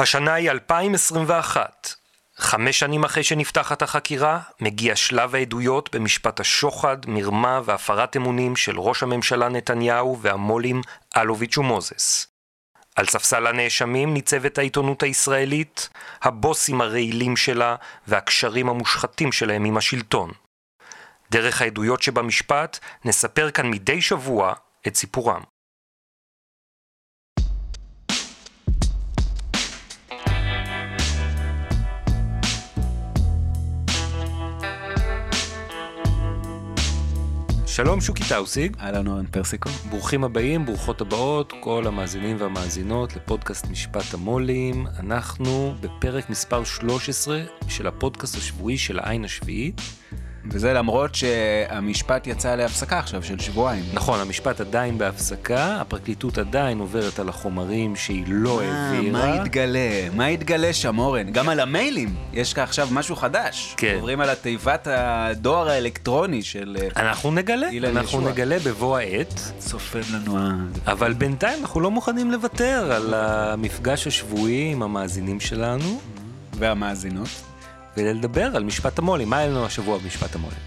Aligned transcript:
השנה 0.00 0.34
היא 0.34 0.50
2021. 0.50 1.94
חמש 2.36 2.78
שנים 2.78 3.04
אחרי 3.04 3.22
שנפתחת 3.22 3.82
החקירה, 3.82 4.40
מגיע 4.60 4.96
שלב 4.96 5.34
העדויות 5.34 5.94
במשפט 5.94 6.40
השוחד, 6.40 6.96
מרמה 7.06 7.60
והפרת 7.64 8.16
אמונים 8.16 8.56
של 8.56 8.80
ראש 8.80 9.02
הממשלה 9.02 9.48
נתניהו 9.48 10.18
והמו"לים 10.20 10.80
אלוביץ' 11.16 11.58
ומוזס. 11.58 12.26
על 12.96 13.06
ספסל 13.06 13.46
הנאשמים 13.46 14.14
ניצבת 14.14 14.58
העיתונות 14.58 15.02
הישראלית, 15.02 15.88
הבוסים 16.22 16.80
הרעילים 16.80 17.36
שלה 17.36 17.76
והקשרים 18.06 18.68
המושחתים 18.68 19.32
שלהם 19.32 19.64
עם 19.64 19.76
השלטון. 19.76 20.30
דרך 21.30 21.62
העדויות 21.62 22.02
שבמשפט 22.02 22.78
נספר 23.04 23.50
כאן 23.50 23.70
מדי 23.70 24.02
שבוע 24.02 24.54
את 24.86 24.96
סיפורם. 24.96 25.42
שלום 37.78 38.00
שוקי 38.00 38.22
טאוסיג. 38.28 38.76
אהלן 38.80 39.06
אורן 39.06 39.26
פרסיקו. 39.26 39.68
ברוכים 39.90 40.24
הבאים, 40.24 40.66
ברוכות 40.66 41.00
הבאות, 41.00 41.52
כל 41.60 41.86
המאזינים 41.86 42.36
והמאזינות 42.40 43.16
לפודקאסט 43.16 43.66
משפט 43.70 44.14
המו"לים. 44.14 44.86
אנחנו 44.98 45.74
בפרק 45.80 46.30
מספר 46.30 46.64
13 46.64 47.42
של 47.68 47.86
הפודקאסט 47.86 48.36
השבועי 48.36 48.78
של 48.78 48.98
העין 48.98 49.24
השביעית. 49.24 49.80
וזה 50.50 50.72
למרות 50.72 51.14
שהמשפט 51.14 52.26
יצא 52.26 52.54
להפסקה 52.54 52.98
עכשיו 52.98 53.22
של 53.22 53.38
שבועיים. 53.38 53.84
נכון, 53.92 54.20
המשפט 54.20 54.60
עדיין 54.60 54.98
בהפסקה, 54.98 55.80
הפרקליטות 55.80 56.38
עדיין 56.38 56.78
עוברת 56.78 57.18
על 57.18 57.28
החומרים 57.28 57.96
שהיא 57.96 58.24
לא 58.28 58.62
העבירה. 58.62 59.26
מה 59.26 59.36
יתגלה? 59.36 60.08
מה 60.14 60.30
יתגלה 60.30 60.72
שם, 60.72 60.98
אורן? 60.98 61.30
גם 61.30 61.48
על 61.48 61.60
המיילים 61.60 62.14
יש 62.32 62.52
לך 62.52 62.58
עכשיו 62.58 62.88
משהו 62.90 63.16
חדש. 63.16 63.74
כן. 63.76 63.94
עוברים 63.94 64.20
על 64.20 64.30
התיבת 64.30 64.88
הדואר 64.90 65.68
האלקטרוני 65.68 66.42
של... 66.42 66.76
אה, 66.80 66.88
אנחנו 66.96 67.30
נגלה, 67.30 67.68
אנחנו 67.84 68.18
ישוע. 68.18 68.30
נגלה 68.32 68.58
בבוא 68.58 68.98
העת, 68.98 69.40
צופן 69.58 70.00
לנו 70.12 70.38
ה... 70.38 70.54
אבל 70.86 71.12
בינתיים 71.12 71.60
אנחנו 71.60 71.80
לא 71.80 71.90
מוכנים 71.90 72.30
לוותר 72.30 72.92
על 72.92 73.14
המפגש 73.14 74.06
השבועי 74.06 74.72
עם 74.72 74.82
המאזינים 74.82 75.40
שלנו, 75.40 76.00
והמאזינות. 76.58 77.47
ולדבר 77.98 78.56
על 78.56 78.64
משפט 78.64 78.98
המו"לים. 78.98 79.30
מה 79.30 79.38
היה 79.38 79.48
לנו 79.48 79.66
השבוע 79.66 79.98
במשפט 79.98 80.34
המו"לים? 80.34 80.58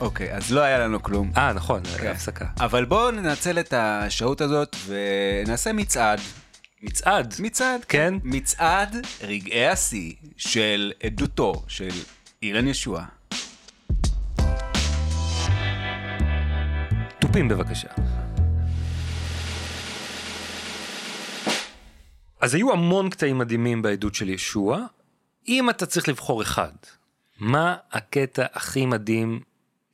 אוקיי, 0.00 0.34
אז 0.34 0.52
לא 0.52 0.60
היה 0.60 0.78
לנו 0.78 1.02
כלום. 1.02 1.32
אה, 1.36 1.52
נכון, 1.52 1.82
כן. 1.84 2.10
הפסקה. 2.10 2.46
אבל 2.60 2.84
בואו 2.84 3.10
ננצל 3.10 3.58
את 3.58 3.74
השהות 3.76 4.40
הזאת 4.40 4.76
ונעשה 4.86 5.72
מצעד. 5.72 6.20
מצעד. 6.82 7.34
מצעד, 7.38 7.84
כן. 7.84 8.14
מצעד 8.24 8.96
רגעי 9.22 9.68
השיא 9.68 10.12
של 10.36 10.92
עדותו 11.02 11.62
של 11.68 11.90
אילן 12.42 12.68
ישועה. 12.68 13.04
תופים 17.18 17.48
בבקשה. 17.48 17.88
אז 22.40 22.54
היו 22.54 22.72
המון 22.72 23.10
קטעים 23.10 23.38
מדהימים 23.38 23.82
בעדות 23.82 24.14
של 24.14 24.28
ישוע. 24.28 24.86
אם 25.48 25.70
אתה 25.70 25.86
צריך 25.86 26.08
לבחור 26.08 26.42
אחד, 26.42 26.72
מה 27.38 27.76
הקטע 27.92 28.46
הכי 28.52 28.86
מדהים 28.86 29.40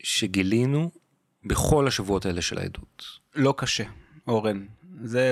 שגילינו 0.02 0.90
בכל 1.44 1.86
השבועות 1.86 2.26
האלה 2.26 2.42
של 2.42 2.58
העדות? 2.58 3.04
לא 3.34 3.54
קשה, 3.56 3.84
אורן. 4.28 4.66
זה 5.04 5.24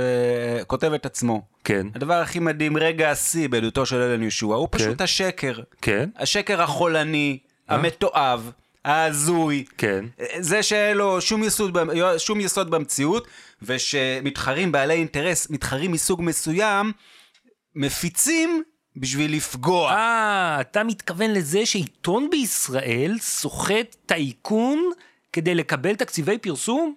כותב 0.66 0.92
את 0.92 1.06
עצמו. 1.06 1.42
כן, 1.64 1.86
הדבר 1.94 2.14
הכי 2.14 2.38
מדהים, 2.38 2.76
רגע 2.76 3.10
השיא 3.10 3.48
בעדותו 3.48 3.86
של 3.86 3.96
אלן 3.96 4.22
ישוע, 4.22 4.56
הוא 4.56 4.68
פשוט 4.70 4.98
כן. 4.98 5.04
השקר. 5.04 5.54
כן, 5.82 6.08
השקר 6.16 6.62
החולני, 6.62 7.38
אה? 7.70 7.74
המתועב, 7.74 8.50
ההזוי. 8.84 9.64
כן. 9.78 10.04
זה 10.38 10.62
שאין 10.62 10.96
לו 10.96 11.20
שום 11.20 11.44
יסוד, 11.44 11.78
שום 12.18 12.40
יסוד 12.40 12.70
במציאות, 12.70 13.28
ושמתחרים 13.62 14.72
בעלי 14.72 14.94
אינטרס, 14.94 15.50
מתחרים 15.50 15.92
מסוג 15.92 16.22
מסוים, 16.22 16.92
מפיצים 17.74 18.62
בשביל 18.96 19.36
לפגוע. 19.36 19.90
אה, 19.90 20.60
אתה 20.60 20.84
מתכוון 20.84 21.30
לזה 21.30 21.66
שעיתון 21.66 22.30
בישראל 22.30 23.16
סוחט 23.20 23.96
טייקון 24.06 24.90
כדי 25.32 25.54
לקבל 25.54 25.94
תקציבי 25.94 26.38
פרסום? 26.38 26.94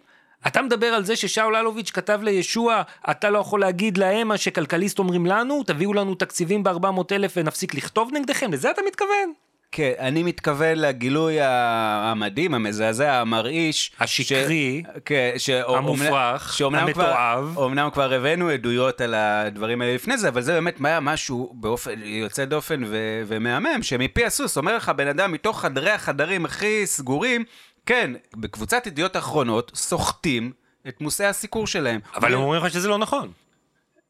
אתה 0.48 0.62
מדבר 0.62 0.88
על 0.88 1.06
זה 1.06 1.16
ששאול 1.16 1.56
אלוביץ' 1.56 1.92
כתב 1.92 2.20
לישוע, 2.24 2.82
אתה 3.12 3.30
לא 3.30 3.40
יכול 3.40 3.60
להגיד 3.60 3.98
להם 3.98 4.28
מה 4.28 4.38
שכלכליסט 4.38 5.00
אומרים 5.00 5.26
לנו, 5.26 5.64
תביאו 5.64 5.94
לנו 5.94 6.16
תקציבים 6.16 6.64
ב-400 6.64 7.02
אלף 7.12 7.34
ונפסיק 7.38 7.76
לכתוב 7.76 8.10
נגדכם? 8.14 8.54
לזה 8.54 8.72
אתה 8.72 8.82
מתכוון? 8.88 9.47
כן, 9.72 9.92
אני 10.00 10.24
מתכוון 10.24 10.78
לגילוי 10.78 11.38
המדהים, 11.42 12.54
המזעזע, 12.54 13.14
המרעיש. 13.14 13.92
השקרי, 14.00 14.84
ש... 14.86 15.00
כן, 15.06 15.32
שאומנם- 15.38 15.78
המופרך, 15.78 16.54
שאומנם 16.54 16.80
המתועב. 16.88 17.50
כבר, 17.52 17.64
אומנם 17.64 17.90
כבר 17.94 18.14
הבאנו 18.14 18.50
עדויות 18.50 19.02
על 19.02 19.14
הדברים 19.14 19.82
האלה 19.82 19.96
לפני 19.96 20.18
זה, 20.18 20.30
אבל 20.30 20.42
זה 20.42 20.54
באמת 20.54 20.78
היה 20.84 21.00
משהו 21.00 21.54
באופן 21.60 22.00
יוצא 22.04 22.46
דופן 22.46 22.84
ו... 22.88 22.98
ומהמם, 23.28 23.84
שמפי 23.84 24.26
הסוס 24.26 24.58
אומר 24.58 24.76
לך 24.78 24.90
בן 24.90 25.08
אדם 25.08 25.32
מתוך 25.32 25.62
חדרי 25.62 25.92
החדרים 25.92 26.46
הכי 26.46 26.86
סגורים, 26.86 27.44
כן, 27.86 28.12
בקבוצת 28.36 28.88
ידיעות 28.88 29.18
אחרונות 29.18 29.72
סוחטים 29.76 30.52
את 30.88 31.02
מושאי 31.02 31.26
הסיקור 31.26 31.68
שלהם. 31.68 32.00
אבל 32.16 32.34
הם 32.34 32.40
אומרים 32.40 32.64
לך 32.64 32.72
שזה 32.74 32.88
לא 32.88 32.98
נכון. 32.98 33.32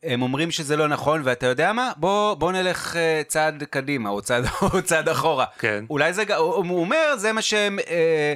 הם 0.07 0.21
אומרים 0.21 0.51
שזה 0.51 0.75
לא 0.75 0.87
נכון, 0.87 1.21
ואתה 1.23 1.45
יודע 1.47 1.73
מה? 1.73 1.91
בוא, 1.97 2.33
בוא 2.33 2.51
נלך 2.51 2.93
uh, 2.93 2.97
צעד 3.27 3.63
קדימה, 3.63 4.09
או 4.09 4.21
צעד, 4.21 4.45
או 4.61 4.81
צעד 4.81 5.09
אחורה. 5.09 5.45
כן. 5.59 5.85
אולי 5.89 6.13
זה, 6.13 6.35
הוא 6.35 6.79
אומר, 6.79 7.15
זה 7.17 7.33
מה 7.33 7.41
שהם 7.41 7.79
אה, 7.79 8.33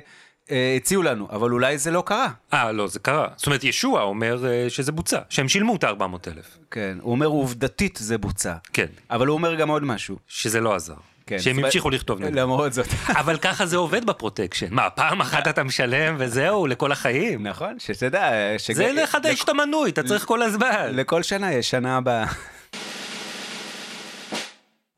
אה, 0.52 0.74
הציעו 0.78 1.04
לנו, 1.04 1.28
אבל 1.32 1.52
אולי 1.52 1.78
זה 1.78 1.92
לא 1.92 2.04
קרה. 2.06 2.28
אה, 2.54 2.72
לא, 2.72 2.88
זה 2.88 3.00
קרה. 3.00 3.28
זאת 3.36 3.46
אומרת, 3.46 3.64
ישועה 3.64 4.02
אומר 4.02 4.46
אה, 4.48 4.70
שזה 4.70 4.92
בוצע, 4.92 5.20
שהם 5.30 5.50
שילמו 5.50 5.76
את 5.76 5.84
ה-400 5.84 6.32
אלף. 6.32 6.58
כן, 6.72 6.98
הוא 7.02 7.12
אומר 7.12 7.28
עובדתית 7.28 7.98
זה 8.02 8.18
בוצע. 8.18 8.54
כן, 8.74 8.86
אבל 9.10 9.28
הוא 9.28 9.34
אומר 9.34 9.56
גם 9.56 9.70
עוד 9.70 9.84
משהו. 9.84 10.18
שזה 10.28 10.60
לא 10.60 10.76
עזר. 10.76 10.94
כן. 11.32 11.40
שהם 11.40 11.60
המשיכו 11.60 11.90
לכתוב 11.90 12.22
נגד. 12.22 12.36
למרות 12.36 12.74
זאת. 12.74 12.88
אבל 13.22 13.38
ככה 13.38 13.66
זה 13.66 13.78
עובד 13.78 14.06
בפרוטקשן. 14.06 14.68
מה, 14.70 14.90
פעם 14.90 15.22
אחת 15.22 15.48
אתה 15.48 15.64
משלם 15.64 16.16
וזהו, 16.20 16.68
לכל 16.68 16.92
החיים? 16.92 17.48
נכון, 17.48 17.80
שתדע, 17.80 18.32
שג... 18.58 18.74
זה 18.74 18.92
לחדש 18.92 19.44
את 19.44 19.50
המנוי, 19.50 19.90
אתה 19.90 20.04
צריך 20.04 20.26
כל 20.26 20.42
הזמן. 20.42 20.88
לכל 20.92 21.24
שנה 21.24 21.54
יש 21.54 21.70
שנה 21.70 21.98
הבאה. 21.98 22.26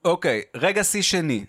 אוקיי, 0.05 0.41
רגע 0.55 0.83
שיא 0.83 1.01
שני. 1.01 1.45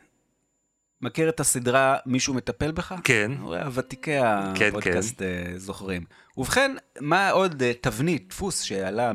מכיר 1.02 1.28
את 1.28 1.40
הסדרה 1.40 1.96
מישהו 2.06 2.34
מטפל 2.34 2.72
בך? 2.72 2.94
כן. 3.04 3.32
ותיקי 3.72 4.18
כן, 4.54 4.68
הפודקאסט 4.68 5.22
אה, 5.22 5.52
זוכרים. 5.56 6.04
ובכן, 6.36 6.76
מה 7.00 7.30
עוד 7.30 7.62
אה, 7.62 7.72
תבנית, 7.80 8.28
דפוס 8.28 8.60
שעלה 8.60 9.12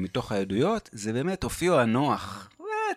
מתוך 0.00 0.32
העדויות, 0.32 0.90
זה 0.92 1.12
באמת 1.12 1.44
אופיו 1.44 1.80
הנוח, 1.80 2.50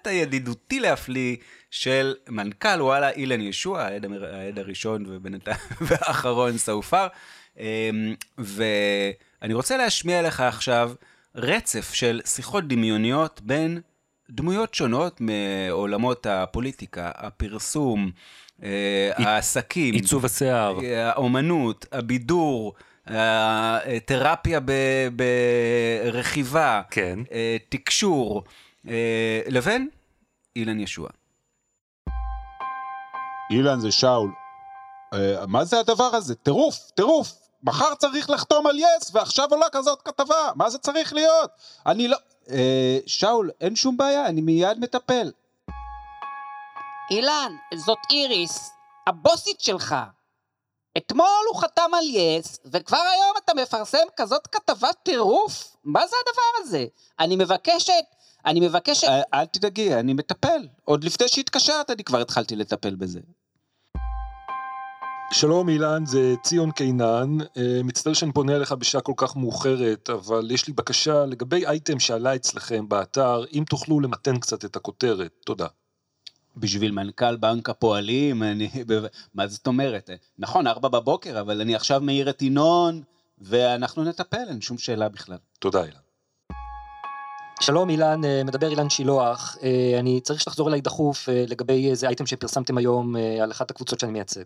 הידידותי 0.07 0.79
להפליא 0.79 1.35
של 1.71 2.15
מנכ"ל 2.29 2.81
וואלה 2.81 3.09
אילן 3.09 3.41
ישוע, 3.41 3.81
העד, 3.81 4.05
העד 4.23 4.59
הראשון 4.59 5.05
ובינתיים 5.07 5.57
והאחרון 5.87 6.57
סופר. 6.57 7.07
אמ, 7.59 7.63
ואני 8.37 9.53
רוצה 9.53 9.77
להשמיע 9.77 10.21
לך 10.21 10.39
עכשיו 10.39 10.91
רצף 11.35 11.93
של 11.93 12.21
שיחות 12.25 12.67
דמיוניות 12.67 13.41
בין 13.43 13.81
דמויות 14.29 14.73
שונות 14.73 15.21
מעולמות 15.21 16.25
הפוליטיקה, 16.25 17.11
הפרסום, 17.15 18.11
אה, 18.63 19.11
העסקים, 19.15 19.93
עיצוב 19.93 20.25
השיער. 20.25 20.77
האומנות, 20.97 21.85
הבידור, 21.91 22.73
התרפיה 23.05 24.59
ב- 24.65 25.07
ברכיבה, 26.05 26.81
כן. 26.91 27.19
אה, 27.31 27.57
תקשור, 27.69 28.43
אה, 28.45 28.51
לבין 29.47 29.89
אילן 30.55 30.79
ישוע. 30.79 31.09
אילן 33.51 33.79
זה 33.79 33.91
שאול. 33.91 34.31
אה, 35.13 35.45
מה 35.47 35.65
זה 35.65 35.79
הדבר 35.79 36.15
הזה? 36.15 36.35
טירוף, 36.35 36.91
טירוף. 36.95 37.33
מחר 37.63 37.95
צריך 37.95 38.29
לחתום 38.29 38.67
על 38.67 38.79
יס, 38.79 39.11
ועכשיו 39.13 39.47
עולה 39.51 39.69
כזאת 39.71 40.01
כתבה. 40.01 40.51
מה 40.55 40.69
זה 40.69 40.77
צריך 40.77 41.13
להיות? 41.13 41.51
אני 41.85 42.07
לא... 42.07 42.17
אה, 42.49 42.97
שאול, 43.05 43.51
אין 43.61 43.75
שום 43.75 43.97
בעיה, 43.97 44.25
אני 44.25 44.41
מיד 44.41 44.79
מטפל. 44.79 45.31
אילן, 47.11 47.51
זאת 47.75 47.97
איריס, 48.11 48.69
הבוסית 49.07 49.59
שלך. 49.59 49.95
אתמול 50.97 51.45
הוא 51.51 51.61
חתם 51.61 51.93
על 51.93 52.05
יס, 52.09 52.59
וכבר 52.65 52.97
היום 52.97 53.33
אתה 53.45 53.53
מפרסם 53.53 54.07
כזאת 54.15 54.47
כתבת 54.47 54.95
טירוף? 55.03 55.75
מה 55.83 56.07
זה 56.07 56.15
הדבר 56.27 56.61
הזה? 56.63 56.85
אני 57.19 57.35
מבקשת, 57.35 58.03
אני 58.45 58.59
מבקשת... 58.59 59.07
אה, 59.07 59.21
אל 59.33 59.45
תדאגי, 59.45 59.95
אני 59.95 60.13
מטפל. 60.13 60.67
עוד 60.85 61.03
לפני 61.03 61.27
שהתקשרת, 61.27 61.89
אני 61.89 62.03
כבר 62.03 62.21
התחלתי 62.21 62.55
לטפל 62.55 62.95
בזה. 62.95 63.19
שלום 65.31 65.69
אילן, 65.69 66.05
זה 66.05 66.35
ציון 66.43 66.71
קינן, 66.71 67.37
אה, 67.57 67.81
מצטער 67.83 68.13
שאני 68.13 68.33
פונה 68.33 68.55
אליך 68.55 68.71
בשעה 68.71 69.01
כל 69.01 69.13
כך 69.17 69.35
מאוחרת, 69.35 70.09
אבל 70.09 70.51
יש 70.51 70.67
לי 70.67 70.73
בקשה 70.73 71.25
לגבי 71.25 71.65
אייטם 71.65 71.99
שעלה 71.99 72.35
אצלכם 72.35 72.89
באתר, 72.89 73.43
אם 73.53 73.63
תוכלו 73.69 73.99
למתן 73.99 74.39
קצת 74.39 74.65
את 74.65 74.75
הכותרת, 74.75 75.31
תודה. 75.45 75.67
בשביל 76.57 76.91
מנכ"ל 76.91 77.35
בנק 77.35 77.69
הפועלים, 77.69 78.43
אני... 78.43 78.69
מה 79.35 79.47
זאת 79.47 79.67
אומרת? 79.67 80.09
נכון, 80.39 80.67
ארבע 80.67 80.89
בבוקר, 80.89 81.41
אבל 81.41 81.61
אני 81.61 81.75
עכשיו 81.75 82.01
מעיר 82.01 82.29
את 82.29 82.41
ינון, 82.41 83.01
ואנחנו 83.37 84.03
נטפל, 84.03 84.43
אין 84.49 84.61
שום 84.61 84.77
שאלה 84.77 85.09
בכלל. 85.09 85.37
תודה 85.59 85.83
אילן. 85.83 86.08
שלום 87.61 87.89
אילן, 87.89 88.25
אה, 88.25 88.43
מדבר 88.43 88.69
אילן 88.69 88.89
שילוח. 88.89 89.57
אה, 89.63 89.99
אני 89.99 90.21
צריך 90.21 90.41
שתחזור 90.41 90.69
אליי 90.69 90.81
דחוף 90.81 91.29
אה, 91.29 91.43
לגבי 91.47 91.89
איזה 91.89 92.07
אייטם 92.07 92.25
שפרסמתם 92.25 92.77
היום 92.77 93.15
על 93.15 93.51
אחת 93.51 93.71
הקבוצות 93.71 93.99
שאני 93.99 94.11
מייצג. 94.11 94.43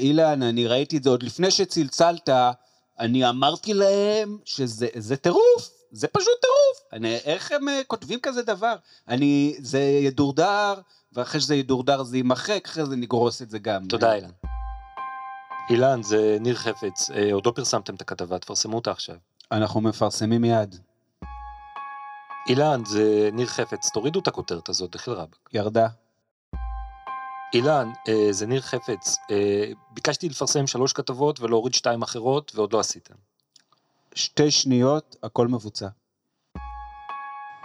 אילן, 0.00 0.42
אני 0.42 0.66
ראיתי 0.66 0.96
את 0.96 1.02
זה 1.02 1.10
עוד 1.10 1.22
לפני 1.22 1.50
שצלצלת, 1.50 2.28
אני 2.98 3.28
אמרתי 3.28 3.74
להם 3.74 4.38
שזה 4.44 4.86
זה 4.94 5.16
טירוף, 5.16 5.70
זה 5.92 6.08
פשוט 6.08 6.34
טירוף. 6.40 6.92
אני, 6.92 7.16
איך 7.16 7.52
הם 7.52 7.62
כותבים 7.86 8.20
כזה 8.20 8.42
דבר? 8.42 8.74
אני, 9.08 9.56
זה 9.58 9.80
ידורדר, 9.80 10.74
ואחרי 11.12 11.40
שזה 11.40 11.54
ידורדר 11.54 12.02
זה 12.02 12.16
יימחק, 12.16 12.62
אחרי 12.66 12.86
זה 12.86 12.96
נגרוס 12.96 13.42
את 13.42 13.50
זה 13.50 13.58
גם. 13.58 13.86
תודה 13.88 14.14
אילן. 14.14 14.30
אילן, 15.70 16.02
זה 16.02 16.36
ניר 16.40 16.54
חפץ, 16.54 17.10
עוד 17.32 17.46
לא 17.46 17.50
פרסמתם 17.50 17.94
את 17.94 18.00
הכתבה, 18.00 18.38
תפרסמו 18.38 18.76
אותה 18.76 18.90
עכשיו. 18.90 19.16
אנחנו 19.52 19.80
מפרסמים 19.80 20.40
מיד. 20.40 20.78
אילן, 22.48 22.82
זה 22.84 23.28
ניר 23.32 23.46
חפץ, 23.46 23.90
תורידו 23.90 24.20
את 24.20 24.28
הכותרת 24.28 24.68
הזאת, 24.68 24.90
דחיל 24.90 25.12
רבאק. 25.12 25.48
ירדה. 25.52 25.86
אילן, 27.54 27.90
אה, 28.08 28.28
זה 28.30 28.46
ניר 28.46 28.60
חפץ, 28.60 29.16
אה, 29.30 29.72
ביקשתי 29.90 30.28
לפרסם 30.28 30.66
שלוש 30.66 30.92
כתבות 30.92 31.40
ולהוריד 31.40 31.74
שתיים 31.74 32.02
אחרות, 32.02 32.52
ועוד 32.54 32.72
לא 32.72 32.80
עשיתם. 32.80 33.14
שתי 34.14 34.50
שניות, 34.50 35.16
הכל 35.22 35.48
מבוצע. 35.48 35.88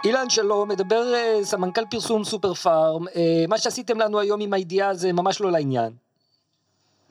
אילן 0.04 0.30
שלום, 0.30 0.68
מדבר 0.68 1.14
אה, 1.14 1.44
סמנכ"ל 1.44 1.84
פרסום 1.90 2.24
סופר 2.24 2.54
פארם. 2.54 3.04
מה 3.48 3.58
שעשיתם 3.58 3.98
לנו 3.98 4.20
היום 4.20 4.40
עם 4.40 4.52
הידיעה 4.52 4.94
זה 4.94 5.12
ממש 5.12 5.40
לא 5.40 5.52
לעניין. 5.52 5.92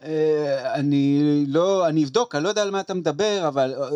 אה, 0.04 0.74
אני 0.74 1.44
לא, 1.48 1.88
אני 1.88 2.04
אבדוק, 2.04 2.36
אני 2.36 2.44
לא 2.44 2.50
יודע 2.50 2.62
על 2.62 2.72
מה 2.72 2.80
אתה 2.80 2.94
מדבר, 2.94 3.48
אבל 3.48 3.74
אה, 3.82 3.90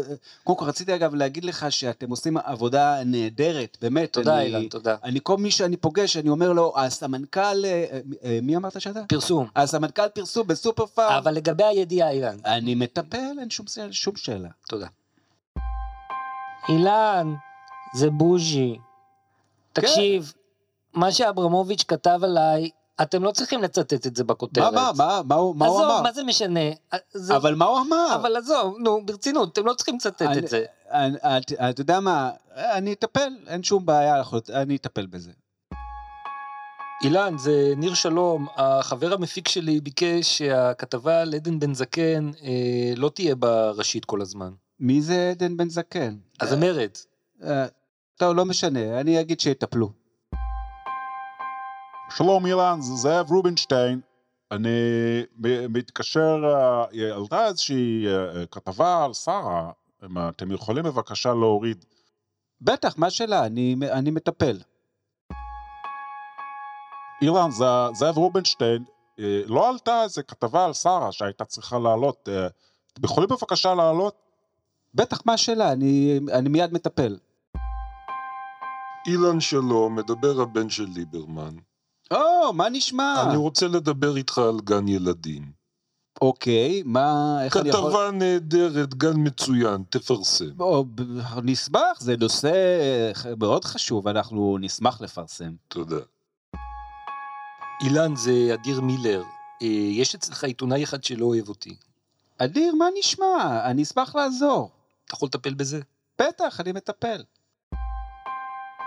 קודם 0.44 0.58
כל 0.60 0.66
רציתי 0.66 0.96
אגב 0.96 1.16
להגיד 1.16 1.46
לך 1.46 1.72
שאתם 1.72 2.10
עושים 2.10 2.38
עבודה 2.38 3.04
נהדרת, 3.06 3.78
באמת. 3.82 4.14
תודה 4.14 4.38
אני, 4.38 4.46
אילן, 4.46 4.68
תודה. 4.68 4.96
אני 5.04 5.20
כל 5.24 5.38
מי 5.38 5.52
שאני 5.52 5.78
פוגש, 5.78 6.18
אני 6.18 6.30
אומר 6.30 6.54
לו, 6.54 6.74
הסמנכ"ל, 6.78 7.66
אה, 7.66 8.40
מי 8.42 8.58
אמרת 8.58 8.82
שאתה? 8.82 9.00
פרסום. 9.10 9.48
הסמנכ"ל 9.56 10.10
פרסום 10.10 10.48
בסופר 10.48 10.86
פארם. 10.86 11.14
אבל 11.14 11.34
לגבי 11.34 11.64
הידיעה 11.64 12.12
אילן. 12.12 12.38
אני 12.46 12.76
מטפל, 12.76 13.40
אין 13.40 13.50
שום, 13.50 13.66
שום 13.92 14.16
שאלה. 14.16 14.50
תודה. 14.68 14.88
אילן, 16.70 17.34
זה 17.96 18.10
בוז'י. 18.10 18.78
תקשיב, 19.74 20.34
מה 20.94 21.12
שאברמוביץ' 21.12 21.84
כתב 21.88 22.20
עליי, 22.24 22.70
אתם 23.02 23.24
לא 23.24 23.32
צריכים 23.32 23.62
לצטט 23.64 24.08
את 24.08 24.16
זה 24.16 24.24
בכותרת. 24.24 24.74
מה, 24.74 24.92
מה, 24.98 25.06
מה, 25.06 25.22
מה, 25.26 25.36
הוא- 25.36 25.56
מה 25.56 25.66
הוא 25.66 25.76
עזוב, 25.78 25.92
אמר? 25.92 26.02
מה 26.02 26.12
זה 26.14 26.24
משנה? 26.24 26.60
זה- 27.14 27.36
אבל 27.36 27.56
מה 27.56 27.66
הוא 27.66 27.80
אמר? 27.80 28.16
אבל 28.16 28.36
עזוב, 28.38 28.76
נו, 28.80 29.06
ברצינות, 29.06 29.52
אתם 29.54 29.66
לא 29.66 29.74
צריכים 29.74 29.96
לצטט 29.96 30.22
אני- 30.22 30.40
את 30.40 30.48
זה. 30.48 30.66
אני- 30.92 31.18
את- 31.18 31.52
אתה 31.70 31.82
יודע 31.82 32.00
מה, 32.00 32.32
אני 32.56 32.94
אטפל, 32.94 33.30
אין 33.48 33.64
שום 33.64 33.86
בעיה, 33.86 34.22
אני 34.54 34.76
אטפל 34.76 35.06
בזה. 35.06 35.32
אילן, 37.04 37.38
זה 37.38 37.74
ניר 37.78 37.94
שלום, 37.94 38.48
החבר 38.56 39.14
המפיק 39.14 39.48
שלי 39.48 39.80
ביקש 39.82 40.38
שהכתבה 40.38 41.22
על 41.22 41.34
עדן 41.34 41.60
בן 41.60 41.74
זקן 41.74 42.32
אה, 42.44 42.50
לא 42.96 43.10
תהיה 43.10 43.36
בראשית 43.36 44.06
כל 44.06 44.22
הזמן. 44.22 44.52
מי 44.80 45.02
זה 45.02 45.30
עדן 45.32 45.58
בן 45.58 45.70
זקן? 45.70 46.16
הזמרת. 46.42 47.06
אה, 47.44 47.66
טוב, 48.18 48.36
לא 48.36 48.46
משנה, 48.46 49.00
אני 49.00 49.22
אגיד 49.22 49.40
שיטפלו. 49.40 49.90
שלום 52.16 52.46
אילן, 52.46 52.82
זה 52.82 52.94
זאב 52.96 53.32
רובינשטיין. 53.32 54.02
אני 54.52 54.70
מתקשר, 55.70 56.44
אה, 56.46 57.16
עלתה 57.16 57.48
איזושהי 57.48 58.08
אה, 58.08 58.46
כתבה 58.46 59.06
על 59.06 59.14
שרה, 59.14 59.72
אם 60.06 60.18
אתם 60.30 60.52
יכולים 60.52 60.84
בבקשה 60.84 61.34
להוריד. 61.34 61.86
בטח, 62.62 62.98
מה 62.98 63.08
השאלה? 63.08 63.46
אני, 63.46 63.76
אני 63.92 64.12
מטפל. 64.12 64.58
אילן, 67.22 67.52
זה 67.52 67.66
זאב 67.94 68.18
רובינשטיין, 68.18 68.84
אה, 69.20 69.42
לא 69.46 69.70
עלתה 69.70 70.04
איזה 70.04 70.24
כתבה 70.24 70.66
על 70.66 70.74
שרה 70.74 71.12
שהייתה 71.12 71.46
צריכה 71.46 71.80
לעלות. 71.80 72.30
אה, 72.32 72.48
אתם 72.94 73.04
יכולים 73.04 73.30
בבקשה 73.30 73.74
לעלות? 73.74 74.16
בטח, 74.94 75.22
מה 75.26 75.34
השאלה? 75.34 75.72
אני, 75.72 76.20
אני 76.34 76.50
מיד 76.50 76.74
מטפל. 76.74 77.18
אילן 79.08 79.40
שלום, 79.40 79.96
מדבר 79.96 80.42
הבן 80.42 80.70
של 80.70 80.86
ליברמן. 80.96 81.71
או, 82.12 82.54
מה 82.54 82.70
נשמע? 82.70 83.24
אני 83.28 83.38
רוצה 83.38 83.68
לדבר 83.68 84.18
איתך 84.18 84.38
על 84.38 84.60
גן 84.64 84.88
ילדים. 84.88 85.52
אוקיי, 86.22 86.84
מה, 86.86 87.38
איך 87.46 87.58
אני 87.58 87.70
יכול... 87.70 87.90
כתבה 87.90 88.12
נהדרת, 88.12 88.94
גן 88.94 89.14
מצוין, 89.18 89.84
תפרסם. 89.90 90.52
או, 90.60 90.86
ב- 90.96 91.40
נשמח, 91.44 92.00
זה 92.00 92.16
נושא 92.18 92.52
מאוד 93.38 93.66
חשוב, 93.66 94.08
אנחנו 94.08 94.58
נשמח 94.62 95.02
לפרסם. 95.02 95.52
תודה. 95.68 96.00
אילן, 97.84 98.16
זה 98.16 98.50
אדיר 98.54 98.82
מילר. 98.82 99.24
אה, 99.62 99.68
יש 99.92 100.16
אצלך 100.16 100.44
עיתונאי 100.44 100.84
אחד 100.84 101.04
שלא 101.04 101.26
אוהב 101.26 101.50
אותי. 101.50 101.76
אדיר, 102.38 102.76
מה 102.76 102.86
נשמע? 103.00 103.62
אני 103.66 103.84
אשמח 103.84 104.16
לעזור. 104.16 104.70
אתה 105.06 105.14
יכול 105.16 105.28
לטפל 105.28 105.54
בזה? 105.54 105.80
בטח, 106.22 106.60
אני 106.62 106.72
מטפל. 106.72 107.24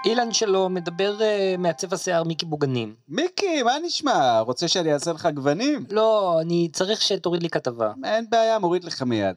אילן 0.04 0.32
שלום, 0.32 0.74
מדבר 0.74 1.16
uh, 1.18 1.22
מעצב 1.58 1.94
השיער 1.94 2.24
מיקי 2.24 2.46
בוגנים. 2.46 2.94
מיקי, 3.08 3.62
מה 3.62 3.72
נשמע? 3.82 4.40
רוצה 4.40 4.68
שאני 4.68 4.92
אעשה 4.92 5.12
לך 5.12 5.28
גוונים? 5.34 5.86
לא, 5.90 6.38
אני 6.40 6.68
צריך 6.72 7.02
שתוריד 7.02 7.42
לי 7.42 7.48
כתבה. 7.50 7.92
אין 8.04 8.30
בעיה, 8.30 8.58
מוריד 8.58 8.84
לך 8.84 9.02
מיד. 9.02 9.36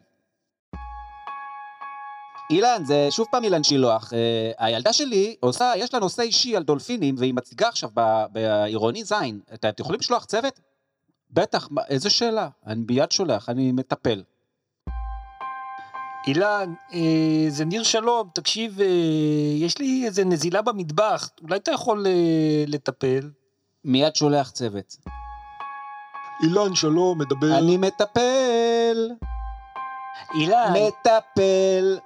אילן, 2.50 2.84
זה 2.84 3.06
שוב 3.10 3.26
פעם 3.30 3.44
אילן 3.44 3.62
שילוח. 3.64 4.12
אה, 4.12 4.66
הילדה 4.66 4.92
שלי 4.92 5.36
עושה, 5.40 5.72
יש 5.76 5.94
לה 5.94 6.00
נושא 6.00 6.22
אישי 6.22 6.56
על 6.56 6.62
דולפינים, 6.62 7.14
והיא 7.18 7.34
מציגה 7.34 7.68
עכשיו 7.68 7.90
בעירוני 8.32 9.04
זין. 9.04 9.40
אתם 9.54 9.68
אתם 9.68 9.82
יכולים 9.82 10.00
לשלוח 10.00 10.24
צוות? 10.24 10.60
בטח, 11.30 11.68
מה- 11.70 11.82
איזה 11.88 12.10
שאלה? 12.10 12.48
אני 12.66 12.82
ביד 12.84 13.10
שולח, 13.12 13.48
אני 13.48 13.72
מטפל. 13.72 14.22
אילן, 16.28 16.74
אה, 16.94 17.46
זה 17.48 17.64
ניר 17.64 17.82
שלום, 17.82 18.28
תקשיב, 18.34 18.80
אה, 18.80 18.86
יש 19.54 19.78
לי 19.78 20.02
איזה 20.06 20.24
נזילה 20.24 20.62
במטבח, 20.62 21.28
אולי 21.42 21.56
אתה 21.56 21.70
יכול 21.70 22.06
אה, 22.06 22.64
לטפל? 22.66 23.30
מיד 23.84 24.16
שולח 24.16 24.50
צוות. 24.50 24.96
אילן, 26.42 26.74
שלום, 26.74 27.18
מדבר... 27.18 27.58
אני 27.58 27.76
מטפל, 27.76 29.10
אילן, 30.34 30.72
מטפל. 30.72 31.98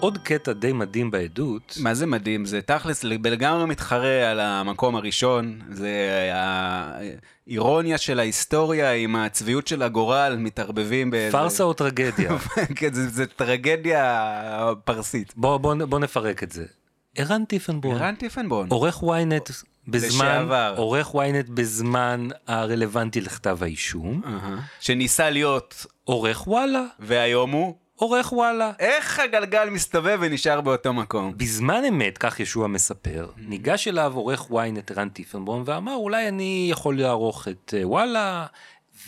עוד 0.00 0.18
קטע 0.18 0.52
די 0.52 0.72
מדהים 0.72 1.10
בעדות, 1.10 1.78
מה 1.80 1.94
זה 1.94 2.06
מדהים? 2.06 2.44
זה 2.44 2.62
תכלס 2.62 3.04
לגמרי 3.04 3.66
מתחרה 3.66 4.30
על 4.30 4.40
המקום 4.40 4.96
הראשון. 4.96 5.60
זה 5.70 5.90
האירוניה 6.32 7.98
של 7.98 8.18
ההיסטוריה 8.18 8.92
עם 8.92 9.16
הצביעות 9.16 9.66
של 9.66 9.82
הגורל 9.82 10.36
מתערבבים 10.38 11.10
באיזה... 11.10 11.32
פארסה 11.32 11.64
או 11.64 11.72
טרגדיה? 11.72 12.38
כן, 12.76 12.92
זה, 12.92 13.08
זה 13.08 13.26
טרגדיה 13.26 14.72
פרסית. 14.84 15.32
בוא, 15.36 15.56
בוא, 15.56 15.74
בוא 15.74 15.98
נפרק 15.98 16.42
את 16.42 16.52
זה. 16.52 16.64
ערן 17.16 17.44
טיפנבורן, 17.44 18.02
ערן 18.02 18.14
טיפנבון. 18.14 18.68
עורך 18.70 19.02
ynet 19.02 19.52
בזמן, 19.88 20.26
לשעבר. 20.26 20.74
עורך 20.76 21.14
ynet 21.14 21.50
בזמן 21.50 22.28
הרלוונטי 22.46 23.20
לכתב 23.20 23.58
האישום, 23.62 24.22
אהה. 24.26 24.58
שניסה 24.80 25.30
להיות, 25.30 25.86
עורך 26.04 26.48
וואלה, 26.48 26.84
והיום 26.98 27.50
הוא? 27.50 27.74
עורך 28.00 28.32
וואלה. 28.32 28.72
איך 28.78 29.18
הגלגל 29.20 29.70
מסתובב 29.70 30.18
ונשאר 30.20 30.60
באותו 30.60 30.92
מקום? 30.92 31.32
בזמן 31.36 31.84
אמת, 31.84 32.18
כך 32.18 32.40
ישוע 32.40 32.66
מספר, 32.66 33.30
ניגש 33.36 33.88
אליו 33.88 34.12
עורך 34.14 34.50
ynet 34.50 34.92
ערן 34.96 35.08
טיפנבורן 35.08 35.62
ואמר 35.64 35.94
אולי 35.94 36.28
אני 36.28 36.68
יכול 36.70 36.98
לערוך 36.98 37.48
את 37.48 37.74
אה, 37.76 37.88
וואלה. 37.88 38.46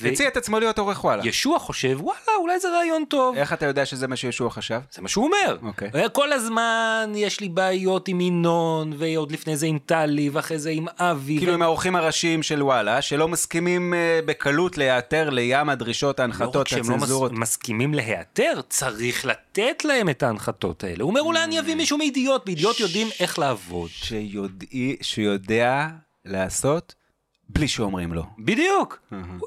ו- 0.00 0.08
הציע 0.08 0.28
את 0.28 0.36
עצמו 0.36 0.60
להיות 0.60 0.78
עורך 0.78 1.04
וואלה. 1.04 1.26
ישוע 1.26 1.58
חושב 1.58 1.98
וואלה 2.00 2.20
אולי 2.40 2.60
זה 2.60 2.68
רעיון 2.68 3.04
טוב. 3.08 3.36
איך 3.36 3.52
אתה 3.52 3.66
יודע 3.66 3.86
שזה 3.86 4.08
מה 4.08 4.16
שישוע 4.16 4.50
חשב? 4.50 4.80
זה 4.92 5.02
מה 5.02 5.08
שהוא 5.08 5.24
אומר. 5.24 5.56
אוקיי. 5.62 5.90
אה, 5.94 6.08
כל 6.08 6.32
הזמן 6.32 7.12
יש 7.14 7.40
לי 7.40 7.48
בעיות 7.48 8.08
עם 8.08 8.20
ינון, 8.20 8.92
ועוד 8.98 9.32
לפני 9.32 9.56
זה 9.56 9.66
עם 9.66 9.78
טלי, 9.86 10.28
ואחרי 10.32 10.58
זה 10.58 10.70
עם 10.70 10.86
אבי. 10.98 11.36
כאילו 11.38 11.52
ו- 11.52 11.54
עם 11.54 11.62
האורחים 11.62 11.96
הראשיים 11.96 12.42
של 12.42 12.62
וואלה, 12.62 13.02
שלא 13.02 13.28
מסכימים 13.28 13.94
אה, 13.94 14.20
בקלות 14.26 14.78
להיעתר 14.78 15.30
לים 15.30 15.68
הדרישות, 15.68 16.18
לא 16.18 16.22
ההנחתות, 16.22 16.56
רק 16.56 16.68
שהם 16.68 16.78
לא 16.90 16.96
מס- 16.96 17.02
הצנזורות. 17.02 17.32
מסכימים 17.32 17.94
להיעתר, 17.94 18.60
צריך 18.68 19.24
לתת 19.26 19.84
להם 19.84 20.08
את 20.08 20.22
ההנחתות 20.22 20.84
האלה. 20.84 21.02
הוא 21.02 21.10
אומר, 21.10 21.20
אולי 21.20 21.44
אני 21.44 21.60
אביא 21.60 21.74
מישהו 21.74 21.98
מידיעות, 21.98 22.44
בידיעות 22.46 22.80
יודעים 22.80 23.08
איך 23.20 23.38
לעבוד. 23.38 23.90
שיודעי, 23.90 24.96
שיודע 25.02 25.86
לעשות 26.24 26.94
בלי 27.52 27.68
שאומרים 27.68 28.12
לו. 28.12 28.24
בדיוק. 28.38 28.98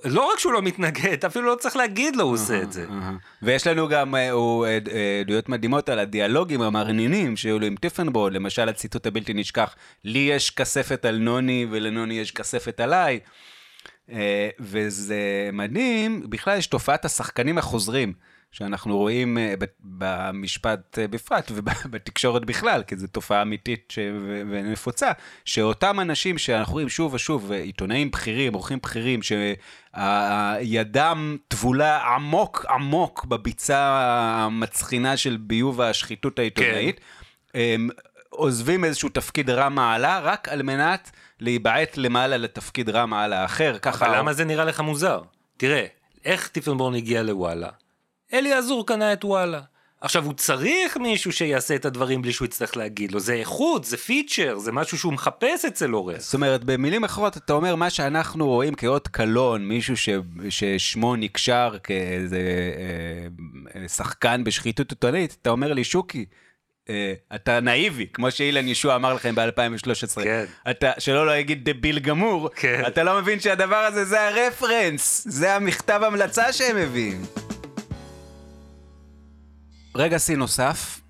לא 0.06 0.32
רק 0.34 0.40
שהוא 0.40 0.54
לא 0.54 0.62
מתנגד, 0.62 1.26
אפילו 1.26 1.46
לא 1.46 1.56
צריך 1.56 1.76
להגיד 1.76 2.16
לו, 2.16 2.24
הוא 2.24 2.34
עושה 2.34 2.62
את 2.62 2.72
זה. 2.72 2.86
אהה. 2.90 3.14
ויש 3.42 3.68
לנו 3.68 3.88
גם 3.88 4.16
אה, 4.16 4.32
הוא, 4.32 4.66
אה, 4.66 4.78
אה, 4.92 5.20
עדויות 5.20 5.50
מדהימות 5.50 5.90
על 5.90 6.00
הדיאלוגים 6.00 6.62
המרנינים 6.62 7.38
שהיו 7.38 7.60
לו 7.60 7.66
עם 7.66 7.76
טיפנבול, 7.76 8.34
למשל 8.36 8.70
הציטוט 8.70 9.08
הבלתי 9.08 9.34
נשכח, 9.34 9.76
לי 10.04 10.20
יש 10.20 10.50
כספת 10.50 11.06
על 11.06 11.18
נוני 11.18 11.68
ולנוני 11.72 12.14
יש 12.14 12.32
כספת 12.32 12.80
עליי. 12.80 13.20
אה, 14.12 14.50
וזה 14.60 15.50
מדהים, 15.54 16.30
בכלל 16.30 16.58
יש 16.58 16.68
תופעת 16.68 17.06
השחקנים 17.06 17.58
החוזרים, 17.58 18.14
שאנחנו 18.58 18.98
רואים 18.98 19.38
אה, 19.38 19.54
במשפט 19.80 21.00
אה, 21.00 21.08
בפרט 21.08 21.52
ובתקשורת 21.56 22.46
בכלל, 22.46 22.84
כי 22.88 22.98
זו 22.98 23.08
תופעה 23.08 23.42
אמיתית 23.42 23.92
ש- 23.92 24.00
ונפוצה, 24.52 25.12
שאותם 25.46 26.00
אנשים 26.00 26.38
שאנחנו 26.38 26.74
רואים 26.74 26.90
שוב 26.90 27.14
ושוב, 27.14 27.52
אה, 27.52 27.58
עיתונאים 27.58 28.12
בכירים, 28.12 28.54
עורכים 28.54 28.80
בכירים, 28.84 29.20
שידם 29.22 31.38
טבולה 31.48 31.98
עמוק 31.98 32.66
עמוק 32.70 33.26
בביצה 33.26 33.78
המצחינה 34.38 35.18
של 35.18 35.38
ביוב 35.38 35.82
השחיתות 35.82 36.40
העיתונאית, 36.40 37.02
הם 37.54 37.90
עוזבים 38.30 38.86
איזשהו 38.86 39.10
תפקיד 39.10 39.50
רע 39.50 39.70
מעלה 39.70 40.20
רק 40.20 40.50
על 40.50 40.62
מנת 40.62 41.12
להיבעט 41.40 41.98
למעלה 41.98 42.38
לתפקיד 42.38 42.90
רע 42.90 43.06
מעלה 43.06 43.46
אחר, 43.46 43.78
ככה... 43.82 44.06
אבל 44.06 44.18
למה 44.18 44.34
זה 44.34 44.46
נראה 44.46 44.66
לך 44.66 44.80
מוזר? 44.80 45.22
תראה, 45.58 45.86
איך 46.26 46.48
טיפנבורן 46.48 46.96
הגיע 46.96 47.24
לוואלה? 47.24 47.70
אלי 48.36 48.54
עזור 48.54 48.88
קנה 48.88 49.14
את 49.14 49.26
וואלה. 49.26 49.62
עכשיו, 50.02 50.26
הוא 50.26 50.34
צריך 50.34 50.98
מישהו 50.98 51.32
שיעשה 51.32 51.76
את 51.76 51.86
הדברים 51.86 52.22
בלי 52.22 52.34
שהוא 52.34 52.46
יצטרך 52.46 52.78
להגיד 52.78 53.12
לו. 53.12 53.20
זה 53.20 53.34
איכות, 53.34 53.84
זה 53.84 53.98
פיצ'ר, 53.98 54.58
זה 54.58 54.72
משהו 54.72 54.98
שהוא 54.98 55.14
מחפש 55.14 55.66
אצל 55.66 55.92
עורך. 55.92 56.22
זאת 56.22 56.34
אומרת, 56.34 56.64
במילים 56.64 57.04
אחרות, 57.04 57.38
אתה 57.38 57.54
אומר 57.54 57.76
מה 57.76 57.90
שאנחנו 57.90 58.48
רואים 58.48 58.76
כאות 58.76 59.08
קלון, 59.08 59.68
מישהו 59.68 59.98
ש... 59.98 60.10
ששמו 60.50 61.16
נקשר 61.16 61.76
כאיזה 61.84 62.38
אה, 62.38 63.82
אה, 63.82 63.88
שחקן 63.88 64.44
בשחיתות 64.44 64.92
עיתונאית, 64.92 65.38
אתה 65.42 65.50
אומר 65.50 65.74
לי, 65.74 65.84
שוקי, 65.84 66.26
אה, 66.90 67.14
אתה 67.36 67.60
נאיבי, 67.60 68.08
כמו 68.14 68.32
שאילן 68.32 68.68
ישוע 68.68 68.96
אמר 68.96 69.14
לכם 69.14 69.36
ב-2013. 69.36 70.24
כן. 70.24 70.46
אתה, 70.70 70.92
שלא 71.00 71.26
לא 71.26 71.36
יגיד 71.36 71.70
דביל 71.70 72.00
גמור, 72.00 72.50
כן. 72.56 72.84
אתה 72.88 73.04
לא 73.04 73.22
מבין 73.22 73.40
שהדבר 73.40 73.76
הזה 73.76 74.06
זה 74.06 74.28
הרפרנס, 74.28 75.28
זה 75.30 75.56
המכתב 75.56 76.02
המלצה 76.04 76.54
שהם 76.54 76.76
מביאים. 76.76 77.22
רגע 79.96 80.20
שיא 80.20 80.36
נוסף, 80.38 81.02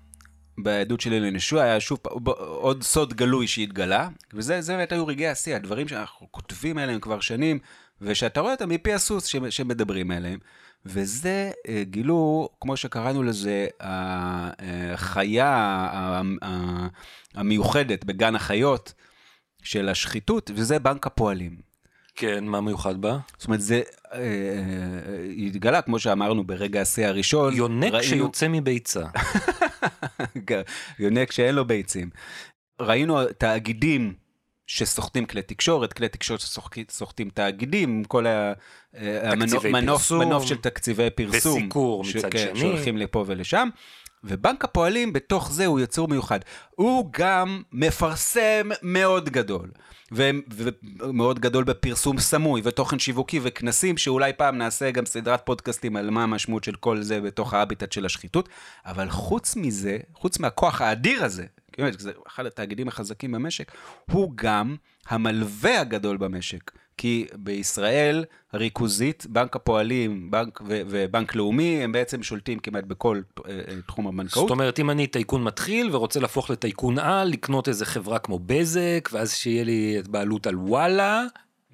בעדות 0.58 1.00
של 1.00 1.12
אילן 1.12 1.36
ישוע 1.36 1.62
היה 1.62 1.80
שוב 1.80 1.98
ב- 2.22 2.28
עוד 2.28 2.82
סוד 2.82 3.14
גלוי 3.14 3.46
שהתגלה, 3.48 4.08
וזה 4.34 4.60
זה 4.60 4.76
באמת 4.76 4.92
היו 4.92 5.06
רגעי 5.06 5.28
השיא, 5.28 5.56
הדברים 5.56 5.88
שאנחנו 5.88 6.26
כותבים 6.30 6.78
עליהם 6.78 7.00
כבר 7.00 7.20
שנים, 7.20 7.58
ושאתה 8.00 8.40
רואה 8.40 8.52
אותם 8.52 8.68
מפי 8.68 8.92
הסוס 8.94 9.26
ש- 9.26 9.36
שמדברים 9.50 10.10
עליהם. 10.10 10.38
וזה 10.86 11.50
אה, 11.68 11.82
גילו, 11.84 12.48
כמו 12.60 12.76
שקראנו 12.76 13.22
לזה, 13.22 13.66
החיה 13.80 15.48
ה- 15.48 16.22
ה- 16.42 16.86
המיוחדת 17.34 18.04
בגן 18.04 18.34
החיות 18.34 18.92
של 19.62 19.88
השחיתות, 19.88 20.50
וזה 20.54 20.78
בנק 20.78 21.06
הפועלים. 21.06 21.65
כן, 22.16 22.44
מה 22.44 22.60
מיוחד 22.60 23.00
בה? 23.00 23.18
זאת 23.38 23.46
אומרת, 23.46 23.60
זה 23.60 23.82
אה, 24.12 24.18
אה, 24.18 24.22
התגלה, 25.46 25.82
כמו 25.82 25.98
שאמרנו 25.98 26.44
ברגע 26.44 26.80
השיא 26.80 27.06
הראשון. 27.06 27.54
יונק 27.56 27.92
ראינו- 27.92 28.02
שיוצא 28.08 28.46
מביצה. 28.48 29.04
יונק 30.98 31.32
שאין 31.32 31.54
לו 31.54 31.64
ביצים. 31.64 32.10
ראינו 32.80 33.24
תאגידים 33.38 34.14
שסוחטים 34.66 35.26
כלי 35.26 35.42
תקשורת, 35.42 35.92
כלי 35.92 36.08
תקשורת 36.08 36.40
שסוחטים 36.40 37.28
תאגידים, 37.34 38.04
כל 38.04 38.26
אה, 38.26 38.52
המנוף- 39.32 39.66
מנוף, 40.12 40.44
של 40.46 40.56
תקציבי 40.56 41.10
פרסום. 41.10 41.58
וסיקור 41.58 42.04
מצד 42.16 42.30
כן, 42.30 42.38
שני. 42.50 42.60
שהולכים 42.60 42.96
לפה 42.96 43.24
ולשם. 43.26 43.68
ובנק 44.24 44.64
הפועלים 44.64 45.12
בתוך 45.12 45.52
זה 45.52 45.66
הוא 45.66 45.80
יצור 45.80 46.08
מיוחד. 46.08 46.40
הוא 46.70 47.10
גם 47.12 47.62
מפרסם 47.72 48.68
מאוד 48.82 49.28
גדול. 49.28 49.70
ומאוד 50.12 51.38
גדול 51.38 51.64
בפרסום 51.64 52.18
סמוי 52.18 52.60
ותוכן 52.64 52.98
שיווקי 52.98 53.40
וכנסים, 53.42 53.96
שאולי 53.96 54.32
פעם 54.32 54.58
נעשה 54.58 54.90
גם 54.90 55.06
סדרת 55.06 55.46
פודקאסטים 55.46 55.96
על 55.96 56.10
מה 56.10 56.22
המשמעות 56.22 56.64
של 56.64 56.74
כל 56.74 57.02
זה 57.02 57.20
בתוך 57.20 57.54
ההביטט 57.54 57.92
של 57.92 58.06
השחיתות. 58.06 58.48
אבל 58.86 59.10
חוץ 59.10 59.56
מזה, 59.56 59.98
חוץ 60.14 60.38
מהכוח 60.38 60.80
האדיר 60.80 61.24
הזה, 61.24 61.44
כי 61.72 61.82
באמת, 61.82 62.00
זה 62.00 62.12
אחד 62.26 62.46
התאגידים 62.46 62.88
החזקים 62.88 63.32
במשק, 63.32 63.72
הוא 64.10 64.32
גם 64.34 64.76
המלווה 65.08 65.80
הגדול 65.80 66.16
במשק. 66.16 66.70
כי 66.96 67.26
בישראל 67.34 68.24
הריכוזית, 68.52 69.26
בנק 69.28 69.56
הפועלים 69.56 70.30
בנק 70.30 70.60
ו- 70.60 70.82
ובנק 70.88 71.34
לאומי, 71.34 71.84
הם 71.84 71.92
בעצם 71.92 72.22
שולטים 72.22 72.58
כמעט 72.58 72.84
בכל 72.84 73.20
אה, 73.38 73.52
אה, 73.52 73.74
תחום 73.86 74.06
הבנקאות. 74.06 74.48
זאת 74.48 74.50
אומרת, 74.50 74.78
אם 74.78 74.90
אני 74.90 75.06
טייקון 75.06 75.44
מתחיל 75.44 75.88
ורוצה 75.92 76.20
להפוך 76.20 76.50
לטייקון 76.50 76.98
על, 76.98 77.28
לקנות 77.28 77.68
איזה 77.68 77.86
חברה 77.86 78.18
כמו 78.18 78.38
בזק, 78.38 79.08
ואז 79.12 79.34
שיהיה 79.34 79.64
לי 79.64 79.96
את 79.98 80.08
בעלות 80.08 80.46
על 80.46 80.56
וואלה, 80.56 81.24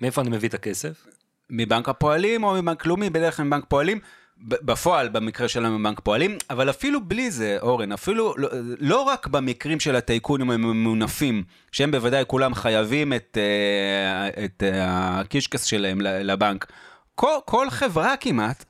מאיפה 0.01 0.21
אני 0.21 0.31
מביא 0.31 0.49
את 0.49 0.55
הכסף? 0.55 1.07
מבנק 1.51 1.89
הפועלים 1.89 2.45
או 2.45 2.55
מבנק 2.55 2.87
לאומי, 2.87 3.11
בדרך 3.11 3.37
כלל 3.37 3.47
מבנק 3.47 3.65
פועלים. 3.69 4.01
בפועל, 4.45 5.09
במקרה 5.09 5.49
שלנו 5.49 5.79
מבנק 5.79 6.01
פועלים, 6.01 6.37
אבל 6.51 6.71
אפילו 6.71 7.05
בלי 7.05 7.31
זה, 7.31 7.59
אורן, 7.61 7.93
אפילו 7.93 8.35
לא, 8.37 8.49
לא 8.81 9.03
רק 9.03 9.27
במקרים 9.27 9.81
של 9.81 9.97
הטייקונים 9.97 10.51
הממונפים, 10.51 11.43
שהם 11.73 11.91
בוודאי 11.91 12.25
כולם 12.27 12.55
חייבים 12.55 13.13
את, 13.13 13.39
אה, 13.41 14.45
את 14.45 14.63
אה, 14.63 15.21
הקישקס 15.21 15.65
שלהם 15.65 16.01
לבנק, 16.01 16.67
כל, 17.15 17.37
כל 17.45 17.71
חברה 17.71 18.17
כמעט, 18.17 18.65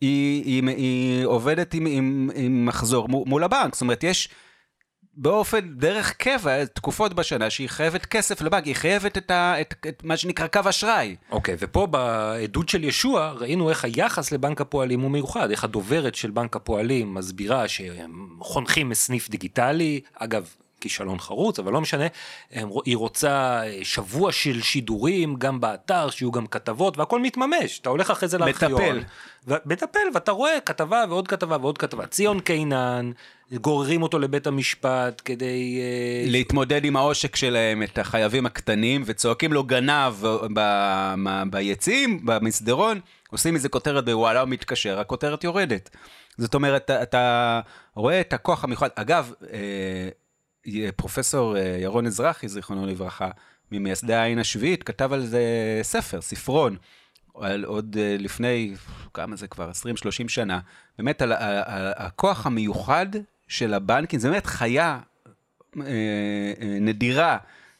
היא, 0.00 0.44
היא, 0.44 0.68
היא 0.76 1.24
עובדת 1.24 1.74
עם, 1.74 1.86
עם, 1.86 2.30
עם 2.34 2.66
מחזור 2.66 3.08
מול 3.08 3.44
הבנק, 3.44 3.74
זאת 3.74 3.80
אומרת, 3.80 4.04
יש 4.04 4.28
באופן, 5.16 5.60
דרך 5.68 6.12
קבע, 6.12 6.64
תקופות 6.64 7.14
בשנה 7.14 7.50
שהיא 7.50 7.68
חייבת 7.68 8.06
כסף 8.06 8.40
לבנק, 8.40 8.64
היא 8.64 8.74
חייבת 8.74 9.18
את, 9.18 9.30
ה, 9.30 9.60
את, 9.60 9.74
את 9.88 10.04
מה 10.04 10.16
שנקרא 10.16 10.46
קו 10.46 10.60
אשראי. 10.68 11.16
אוקיי, 11.30 11.56
ופה 11.58 11.86
בעדות 11.86 12.68
של 12.68 12.84
ישוע 12.84 13.30
ראינו 13.30 13.70
איך 13.70 13.84
היחס 13.84 14.32
לבנק 14.32 14.60
הפועלים 14.60 15.00
הוא 15.00 15.10
מיוחד, 15.10 15.50
איך 15.50 15.64
הדוברת 15.64 16.14
של 16.14 16.30
בנק 16.30 16.56
הפועלים 16.56 17.14
מסבירה 17.14 17.68
שהם 17.68 18.28
חונכים 18.40 18.94
סניף 18.94 19.30
דיגיטלי, 19.30 20.00
אגב, 20.14 20.48
כישלון 20.80 21.18
חרוץ, 21.18 21.58
אבל 21.58 21.72
לא 21.72 21.80
משנה, 21.80 22.04
היא 22.84 22.96
רוצה 22.96 23.62
שבוע 23.82 24.32
של 24.32 24.62
שידורים, 24.62 25.36
גם 25.36 25.60
באתר, 25.60 26.10
שיהיו 26.10 26.32
גם 26.32 26.46
כתבות, 26.46 26.98
והכל 26.98 27.20
מתממש, 27.20 27.78
אתה 27.78 27.88
הולך 27.88 28.10
אחרי 28.10 28.28
זה 28.28 28.38
לארכיון. 28.38 28.72
מטפל. 28.72 29.02
ו- 29.48 29.54
מטפל, 29.66 30.08
ואתה 30.14 30.32
רואה 30.32 30.60
כתבה 30.60 31.04
ועוד 31.08 31.28
כתבה 31.28 31.56
ועוד 31.60 31.78
כתבה. 31.78 32.06
ציון 32.06 32.40
קינן, 32.40 33.10
גוררים 33.52 34.02
אותו 34.02 34.18
לבית 34.18 34.46
המשפט 34.46 35.22
כדי... 35.24 35.80
אה, 35.80 36.30
להתמודד 36.30 36.84
עם 36.84 36.96
העושק 36.96 37.36
שלהם, 37.36 37.82
את 37.82 37.98
החייבים 37.98 38.46
הקטנים, 38.46 39.02
וצועקים 39.06 39.52
לו 39.52 39.64
גנב 39.64 40.12
ב- 40.22 40.46
ב- 41.24 41.42
ביציעים, 41.50 42.26
במסדרון, 42.26 43.00
עושים 43.30 43.54
מזה 43.54 43.68
כותרת 43.68 44.04
בוואלה, 44.04 44.40
הוא 44.40 44.48
מתקשר, 44.48 45.00
הכותרת 45.00 45.44
יורדת. 45.44 45.90
זאת 46.38 46.54
אומרת, 46.54 46.84
אתה, 46.84 47.02
אתה 47.02 47.60
רואה 47.94 48.20
את 48.20 48.32
הכוח 48.32 48.64
המיוחד. 48.64 48.88
אגב, 48.94 49.32
אה, 49.52 50.88
פרופסור 50.96 51.56
אה, 51.56 51.76
ירון 51.80 52.06
אזרחי, 52.06 52.48
זיכרונו 52.48 52.86
לברכה, 52.86 53.30
ממייסדי 53.72 54.14
העין 54.14 54.38
השביעית, 54.38 54.82
כתב 54.82 55.12
על 55.12 55.26
זה 55.26 55.42
ספר, 55.82 56.20
ספרון, 56.20 56.76
על 57.34 57.64
עוד 57.64 57.96
לפני, 58.18 58.74
כמה 59.14 59.36
זה 59.36 59.46
כבר, 59.48 59.70
20-30 59.70 60.28
שנה, 60.28 60.60
באמת 60.98 61.22
על, 61.22 61.32
ה- 61.32 61.36
ה- 61.40 62.06
הכוח 62.06 62.46
המיוחד 62.46 63.06
של 63.48 63.74
הבנקים, 63.74 64.20
זה 64.20 64.30
באמת 64.30 64.46
חיה 64.46 64.98
אה, 65.76 65.82
אה, 65.82 66.78
נדירה, 66.80 67.38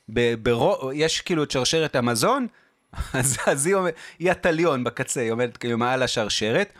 ב, 0.08 0.34
ברו, 0.34 0.90
יש 0.94 1.20
כאילו 1.20 1.42
את 1.42 1.50
שרשרת 1.50 1.96
המזון, 1.96 2.46
אז, 3.12 3.36
אז 3.46 3.66
היא, 3.66 3.74
עומד, 3.74 3.90
היא 4.18 4.30
הטליון 4.30 4.84
בקצה, 4.84 5.20
היא 5.20 5.30
עומדת 5.30 5.56
כאילו 5.56 5.78
מעל 5.78 6.02
השרשרת, 6.02 6.72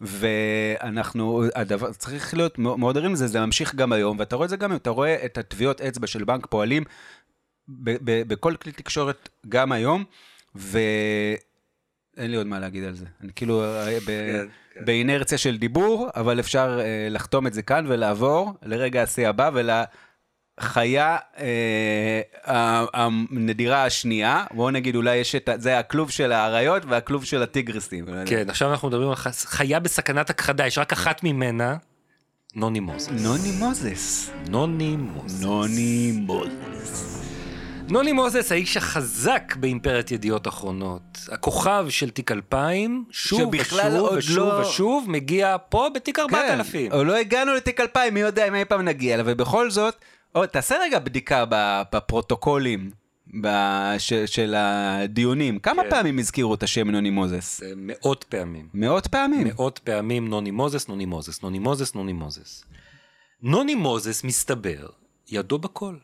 ואנחנו, 0.00 1.44
הדבר, 1.54 1.92
צריך 1.92 2.34
להיות 2.34 2.58
מאוד 2.58 2.96
ערים 2.96 3.12
לזה, 3.12 3.26
זה 3.26 3.40
ממשיך 3.40 3.74
גם 3.74 3.92
היום, 3.92 4.18
ואתה 4.18 4.36
רואה 4.36 4.44
את 4.44 4.50
זה 4.50 4.56
גם 4.56 4.76
אתה 4.76 4.90
רואה 4.90 5.24
את 5.24 5.38
הטביעות 5.38 5.80
אצבע 5.80 6.06
של 6.06 6.24
בנק 6.24 6.46
פועלים 6.46 6.84
ב, 7.68 7.90
ב, 8.04 8.28
בכל 8.28 8.56
כלי 8.56 8.72
תקשורת 8.72 9.28
גם 9.48 9.72
היום, 9.72 10.04
ואין 12.16 12.30
לי 12.30 12.36
עוד 12.36 12.46
מה 12.46 12.58
להגיד 12.58 12.84
על 12.84 12.94
זה. 12.94 13.04
אני 13.22 13.32
כאילו 13.36 13.64
אה, 13.64 13.98
ב, 14.00 14.06
כן, 14.06 14.46
כן. 14.74 14.84
באינרציה 14.84 15.38
של 15.38 15.56
דיבור, 15.56 16.08
אבל 16.16 16.40
אפשר 16.40 16.80
אה, 16.80 17.08
לחתום 17.10 17.46
את 17.46 17.54
זה 17.54 17.62
כאן 17.62 17.84
ולעבור 17.88 18.52
לרגע 18.62 19.02
השיא 19.02 19.28
הבא 19.28 19.50
ולחיה 19.54 21.16
אה, 21.38 22.84
הנדירה 22.94 23.84
השנייה. 23.84 24.44
בואו 24.50 24.70
נגיד 24.70 24.96
אולי 24.96 25.16
יש 25.16 25.34
את, 25.34 25.48
זה 25.56 25.78
הכלוב 25.78 26.10
של 26.10 26.32
האריות 26.32 26.84
והכלוב 26.84 27.24
של 27.24 27.42
הטיגרסים. 27.42 28.06
כן, 28.26 28.50
עכשיו 28.50 28.70
אנחנו 28.70 28.88
מדברים 28.88 29.08
על 29.08 29.16
חיה 29.32 29.80
בסכנת 29.80 30.30
הכחדה, 30.30 30.66
יש 30.66 30.78
רק 30.78 30.92
אחת 30.92 31.24
ממנה, 31.24 31.76
נוני 32.54 32.80
מוזס. 32.80 33.08
נוני 33.10 33.52
מוזס. 33.58 34.30
נוני 34.48 34.96
מוזס. 34.96 35.42
נוני 35.42 36.12
מוזס. 36.12 37.23
נוני 37.88 38.12
מוזס, 38.12 38.52
האיש 38.52 38.76
החזק 38.76 39.56
באימפריית 39.60 40.10
ידיעות 40.10 40.48
אחרונות. 40.48 41.02
הכוכב 41.32 41.86
של 41.88 42.10
תיק 42.10 42.30
2000, 42.32 43.04
שוב 43.10 43.54
ושוב 43.60 43.78
ושוב 44.16 44.38
לא- 44.38 44.60
ושוב, 44.60 45.04
מגיע 45.10 45.56
פה 45.68 45.88
בתיק 45.94 46.18
4000. 46.18 46.90
כן, 46.90 47.06
לא 47.06 47.16
הגענו 47.16 47.54
לתיק 47.54 47.80
2000, 47.80 48.14
מי 48.14 48.20
יודע 48.20 48.48
אם 48.48 48.54
אי 48.54 48.64
פעם 48.64 48.82
נגיע 48.82 49.14
אליו, 49.14 49.26
ובכל 49.28 49.70
זאת, 49.70 49.94
או, 50.34 50.46
תעשה 50.46 50.74
רגע 50.82 50.98
בדיקה 50.98 51.44
בפרוטוקולים 51.92 52.90
ב- 53.42 53.94
ש- 53.98 54.12
של 54.26 54.54
הדיונים. 54.58 55.58
כמה 55.58 55.82
כן. 55.82 55.90
פעמים 55.90 56.18
הזכירו 56.18 56.54
את 56.54 56.62
השם 56.62 56.90
נוני 56.90 57.10
מוזס? 57.10 57.60
מאות 57.76 58.24
פעמים. 58.28 58.68
מאות 58.74 59.06
פעמים. 59.06 59.46
מאות 59.48 59.78
פעמים 59.84 60.28
נוני 60.28 60.50
מוזס, 60.50 60.88
נוני 60.88 61.04
מוזס, 61.04 61.42
נוני 61.42 61.58
מוזס, 61.58 61.94
נוני 61.94 62.12
מוזס. 62.12 62.64
נוני 63.42 63.74
מוזס, 63.74 64.24
מסתבר, 64.24 64.86
ידו 65.30 65.58
בכל. 65.58 65.94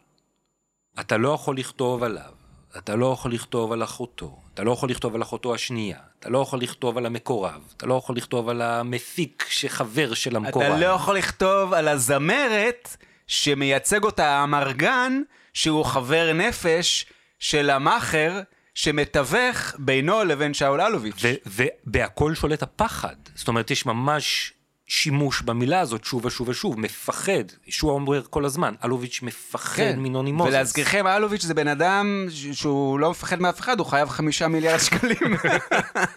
אתה 1.00 1.16
לא 1.16 1.28
יכול 1.28 1.56
לכתוב 1.58 2.02
עליו, 2.02 2.32
אתה 2.78 2.96
לא 2.96 3.12
יכול 3.12 3.32
לכתוב 3.32 3.72
על 3.72 3.84
אחותו, 3.84 4.38
אתה 4.54 4.62
לא 4.62 4.72
יכול 4.72 4.90
לכתוב 4.90 5.14
על 5.14 5.22
אחותו 5.22 5.54
השנייה, 5.54 5.98
אתה 6.18 6.28
לא 6.28 6.38
יכול 6.38 6.60
לכתוב 6.60 6.98
על 6.98 7.06
המקורב, 7.06 7.60
אתה 7.76 7.86
לא 7.86 7.94
יכול 7.94 8.16
לכתוב 8.16 8.48
על 8.48 8.62
המפיק 8.62 9.46
שחבר 9.48 10.14
של 10.14 10.36
המקורב. 10.36 10.66
אתה 10.66 10.78
לא 10.78 10.86
יכול 10.86 11.16
לכתוב 11.16 11.72
על 11.72 11.88
הזמרת 11.88 12.96
שמייצג 13.26 14.04
אותה 14.04 14.26
האמרגן, 14.28 15.22
שהוא 15.54 15.84
חבר 15.84 16.32
נפש 16.32 17.06
של 17.38 17.70
המאכר 17.70 18.40
שמתווך 18.74 19.74
בינו 19.78 20.24
לבין 20.24 20.54
שאול 20.54 20.80
אלוביץ'. 20.80 21.22
ובהכל 21.46 22.34
שולט 22.34 22.62
הפחד. 22.62 23.16
זאת 23.34 23.48
אומרת, 23.48 23.70
יש 23.70 23.86
ממש 23.86 24.52
שימוש 25.00 25.42
במילה 25.42 25.80
הזאת 25.80 26.04
שוב 26.04 26.24
ושוב 26.24 26.48
ושוב, 26.48 26.80
מפחד. 26.80 27.32
ישועה 27.66 27.92
אומר 27.92 28.22
כל 28.30 28.44
הזמן, 28.44 28.74
אלוביץ' 28.84 29.20
מפחד 29.22 29.76
כן. 29.76 29.98
מנוני 29.98 30.32
מוזס. 30.32 30.48
ולהזכירכם, 30.50 31.06
אלוביץ' 31.06 31.42
זה 31.42 31.54
בן 31.54 31.68
אדם 31.68 32.26
שהוא 32.52 32.98
לא 33.00 33.10
מפחד 33.10 33.40
מאף 33.40 33.60
אחד, 33.60 33.78
הוא 33.78 33.86
חייב 33.86 34.08
חמישה 34.08 34.48
מיליארד 34.48 34.78
שקלים. 34.78 35.16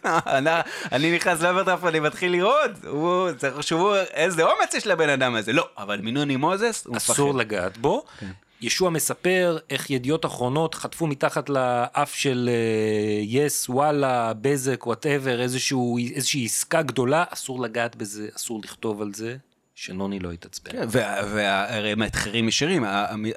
אני- 0.06 0.50
אני 0.92 1.16
נכנס 1.16 1.42
לאוברדראפט, 1.42 1.86
אני 1.86 2.00
מתחיל 2.00 2.32
לראות, 2.32 2.72
הוא, 2.88 3.32
צריך 3.32 3.58
לחשבו 3.58 3.96
איזה 3.96 4.44
אומץ 4.44 4.74
יש 4.74 4.88
לבן 4.88 5.10
אדם 5.10 5.36
הזה. 5.36 5.54
לא, 5.54 5.68
אבל 5.78 6.00
מנוני 6.04 6.36
מוזס, 6.36 6.86
הוא 6.86 6.96
מפחד. 6.96 7.14
אסור 7.14 7.34
לגעת 7.36 7.78
בו. 7.78 8.04
כן. 8.20 8.32
ישועה 8.64 8.90
מספר 8.90 9.58
איך 9.70 9.90
ידיעות 9.90 10.26
אחרונות 10.26 10.76
חטפו 10.76 11.08
מתחת 11.08 11.50
לאף 11.50 12.16
של 12.16 12.50
אה, 12.54 13.22
יס, 13.22 13.70
וואלה, 13.70 14.34
בזק, 14.42 14.88
whatever, 14.88 15.42
איזושהי 15.42 16.46
עסקה 16.46 16.82
גדולה, 16.82 17.24
אסור 17.30 17.62
לגעת 17.62 17.96
בזה, 17.96 18.28
אסור 18.36 18.62
לכתוב 18.64 19.02
על 19.02 19.14
זה, 19.14 19.36
שנוני 19.76 20.20
לא 20.20 20.34
יתעצבן. 20.34 20.72
כן, 20.72 20.88
והרי 20.92 21.96
מתחרים 21.96 22.48
ישירים, 22.48 22.84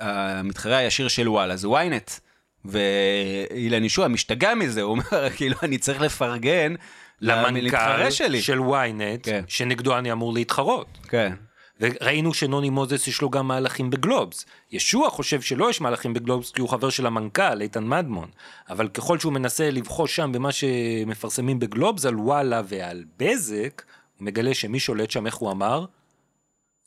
המתחרה 0.00 0.76
הישיר 0.76 1.09
של 1.09 1.28
וואלה 1.28 1.56
זה 1.56 1.68
ynet. 1.68 2.21
ואילן 2.64 3.85
ישוע 3.85 4.09
משתגע 4.09 4.54
מזה, 4.54 4.83
הוא 4.83 4.90
אומר, 4.90 5.28
כאילו, 5.37 5.56
אני 5.62 5.78
צריך 5.78 6.00
לפרגן 6.00 6.75
למנכ"ל 7.21 8.11
שלי. 8.11 8.42
של 8.42 8.59
ynet, 8.59 9.23
כן. 9.23 9.45
שנגדו 9.49 9.99
אני 9.99 10.12
אמור 10.12 10.35
להתחרות. 10.35 10.87
כן. 11.09 11.33
וראינו 11.80 12.35
שנוני 12.35 12.71
מוזס 12.71 13.06
יש 13.06 13.23
לו 13.23 13.30
גם 13.30 13.49
מהלכים 13.49 13.90
בגלובס. 13.90 14.47
ישוע 14.73 15.11
חושב 15.11 15.40
שלא 15.40 15.71
יש 15.71 15.80
מהלכים 15.80 16.14
בגלובס 16.14 16.50
כי 16.50 16.61
הוא 16.61 16.68
חבר 16.68 16.90
של 16.90 17.06
המנכ"ל, 17.06 17.61
איתן 17.61 17.85
מדמון. 17.85 18.28
אבל 18.71 18.88
ככל 18.88 19.18
שהוא 19.18 19.33
מנסה 19.33 19.71
לבחוש 19.71 20.16
שם 20.16 20.33
במה 20.33 20.52
שמפרסמים 20.52 21.59
בגלובס 21.59 22.06
על 22.06 22.16
וואלה 22.16 22.62
ועל 22.68 23.04
בזק, 23.16 23.83
הוא 24.18 24.26
מגלה 24.26 24.54
שמי 24.54 24.80
שולט 24.80 25.11
שם, 25.11 25.26
איך 25.26 25.35
הוא 25.35 25.50
אמר? 25.50 25.85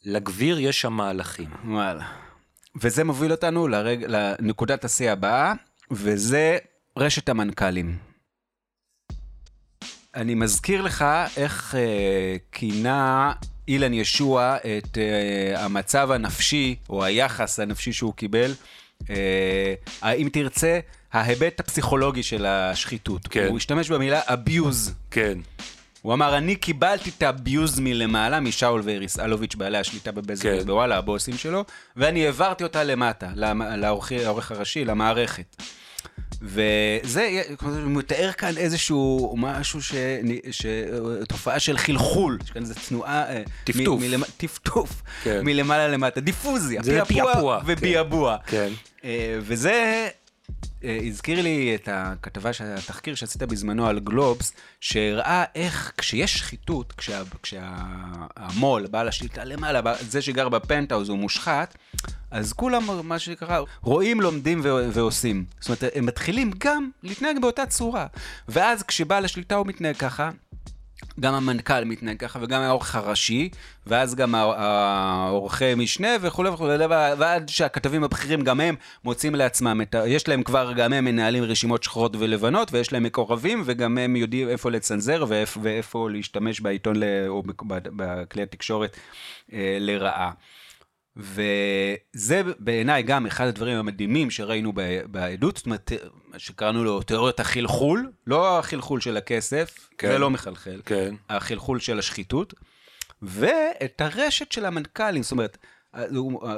לגביר 0.06 0.60
יש 0.60 0.82
שם 0.82 0.94
מהלכים. 0.94 1.50
וואלה. 1.66 2.06
וזה 2.82 3.04
מוביל 3.04 3.32
אותנו 3.32 3.68
לרג... 3.68 4.06
לנקודת 4.08 4.86
השיא 4.86 5.12
הבאה, 5.12 5.54
וזה 5.92 6.58
רשת 6.98 7.30
המנכ"לים. 7.30 7.98
אני 10.16 10.36
מזכיר 10.36 10.82
לך 10.82 11.06
איך 11.38 11.76
אה, 11.76 12.36
כינה 12.52 13.34
אילן 13.70 13.94
ישוע 13.94 14.58
את 14.58 14.98
אה, 14.98 15.66
המצב 15.66 16.12
הנפשי, 16.12 16.76
או 16.90 17.04
היחס 17.04 17.60
הנפשי 17.60 17.94
שהוא 17.94 18.14
קיבל, 18.14 18.52
אה, 19.10 20.12
אם 20.12 20.30
תרצה, 20.34 20.80
ההיבט 21.14 21.60
הפסיכולוגי 21.60 22.24
של 22.24 22.46
השחיתות. 22.46 23.28
כן. 23.28 23.46
הוא 23.50 23.58
השתמש 23.58 23.90
במילה 23.90 24.22
abuse. 24.22 24.92
כן. 25.12 25.38
הוא 26.02 26.14
אמר, 26.14 26.38
אני 26.38 26.56
קיבלתי 26.56 27.10
את 27.18 27.24
האביוז 27.24 27.80
מלמעלה, 27.80 28.40
משאול 28.40 28.82
ואיריס 28.84 29.20
אלוביץ', 29.20 29.56
בעלי 29.56 29.78
השליטה 29.78 30.12
בבזק 30.12 30.44
כן. 30.44 30.58
ובוואלה, 30.62 30.98
הבוסים 30.98 31.38
שלו, 31.38 31.66
ואני 31.98 32.26
העברתי 32.26 32.64
אותה 32.64 32.84
למטה, 32.84 33.30
למ- 33.36 33.62
לעורך 33.72 34.52
הראשי, 34.52 34.86
למערכת. 34.86 35.56
וזה, 36.42 37.42
הוא 37.62 37.92
מתאר 37.92 38.32
כאן 38.32 38.58
איזשהו 38.58 39.34
משהו, 39.38 39.82
ש... 39.82 39.94
ש... 40.52 40.66
תופעה 41.28 41.60
של 41.60 41.78
חלחול, 41.78 42.38
יש 42.44 42.52
כאן 42.52 42.62
איזו 42.62 42.74
תנועה... 42.88 43.30
אה, 43.30 43.42
טפטוף. 43.64 44.00
מ... 44.02 44.04
מלמ... 44.04 44.22
טפטוף, 44.38 45.02
כן. 45.24 45.42
מלמעלה 45.46 45.88
למטה, 45.88 46.22
דיפוזיה, 46.22 46.82
פעפוע 46.84 47.34
פעפוע, 47.34 47.62
וביעבוע. 47.66 48.38
כן. 48.48 48.70
אה, 49.04 49.38
וזה 49.42 50.08
הזכיר 51.08 51.42
לי 51.42 51.76
את 51.76 51.90
הכתבה, 51.92 52.50
התחקיר 52.78 53.16
שעשית 53.16 53.44
בזמנו 53.44 53.88
על 53.88 54.00
גלובס, 54.00 54.54
שהראה 54.82 55.44
איך 55.56 55.92
כשיש 55.98 56.38
שחיתות, 56.38 56.94
כשה- 56.98 57.22
כשהמו"ל, 57.44 58.88
בעל 58.88 59.08
השליטה 59.08 59.44
למעלה, 59.44 59.82
זה 60.00 60.22
שגר 60.22 60.50
בפנטהאוז 60.50 61.10
הוא 61.10 61.18
מושחת, 61.18 61.76
אז 62.32 62.54
כולם, 62.54 63.08
מה 63.08 63.20
שנקרא, 63.20 63.60
רואים, 63.82 64.22
לומדים 64.22 64.62
ו- 64.64 64.90
ועושים. 64.94 65.46
זאת 65.60 65.68
אומרת, 65.70 65.96
הם 65.96 66.06
מתחילים 66.06 66.52
גם 66.58 66.90
להתנהג 67.04 67.42
באותה 67.42 67.66
צורה. 67.66 68.08
ואז 68.48 68.84
כשבעל 68.84 69.26
השליטה 69.26 69.56
הוא 69.56 69.68
מתנהג 69.68 69.96
ככה, 69.96 70.30
גם 71.20 71.34
המנכ"ל 71.34 71.84
מתנהג 71.84 72.18
ככה, 72.18 72.40
וגם 72.42 72.62
העורך 72.62 72.96
הראשי, 72.96 73.50
ואז 73.88 74.16
גם 74.16 74.36
הע- 74.36 74.56
העורכי 74.58 75.76
משנה 75.76 76.08
וכולי 76.22 76.50
וכולי, 76.50 76.86
ועד 77.18 77.50
שהכתבים 77.50 78.04
הבכירים 78.04 78.42
גם 78.42 78.60
הם 78.60 78.76
מוצאים 79.04 79.36
לעצמם 79.36 79.82
את 79.82 79.96
ה... 79.96 80.08
יש 80.08 80.28
להם 80.28 80.44
כבר, 80.44 80.74
גם 80.74 80.94
הם 80.94 81.06
מנהלים 81.06 81.44
רשימות 81.44 81.84
שחורות 81.84 82.16
ולבנות, 82.20 82.74
ויש 82.74 82.94
להם 82.94 83.04
מקורבים, 83.04 83.64
וגם 83.66 83.98
הם 83.98 84.16
יודעים 84.16 84.50
איפה 84.50 84.72
לצנזר 84.72 85.26
ואיפה, 85.28 85.60
ואיפה 85.64 86.10
להשתמש 86.12 86.60
בעיתון 86.60 86.96
ל... 86.96 87.04
או 87.28 87.44
בכלי 87.96 88.44
התקשורת 88.44 88.98
אה, 89.54 89.78
לרעה. 89.80 90.32
וזה 91.18 92.42
בעיניי 92.60 93.04
גם 93.04 93.26
אחד 93.26 93.48
הדברים 93.48 93.78
המדהימים 93.78 94.32
שראינו 94.32 94.74
בעדות, 95.06 95.58
זאת 95.58 95.66
אומרת, 95.66 95.92
שקראנו 96.38 96.84
לו 96.84 97.02
תיאוריית 97.02 97.40
החלחול, 97.40 98.12
לא 98.28 98.60
החלחול 98.60 99.00
של 99.02 99.18
הכסף, 99.18 99.90
כן. 99.98 100.08
זה 100.08 100.18
לא 100.18 100.30
מחלחל, 100.30 100.82
כן. 100.86 101.16
החלחול 101.30 101.80
של 101.80 102.00
השחיתות, 102.00 102.54
ואת 103.22 104.02
הרשת 104.02 104.52
של 104.52 104.66
המנכ"לים, 104.66 105.24
זאת 105.24 105.32
אומרת, 105.32 105.58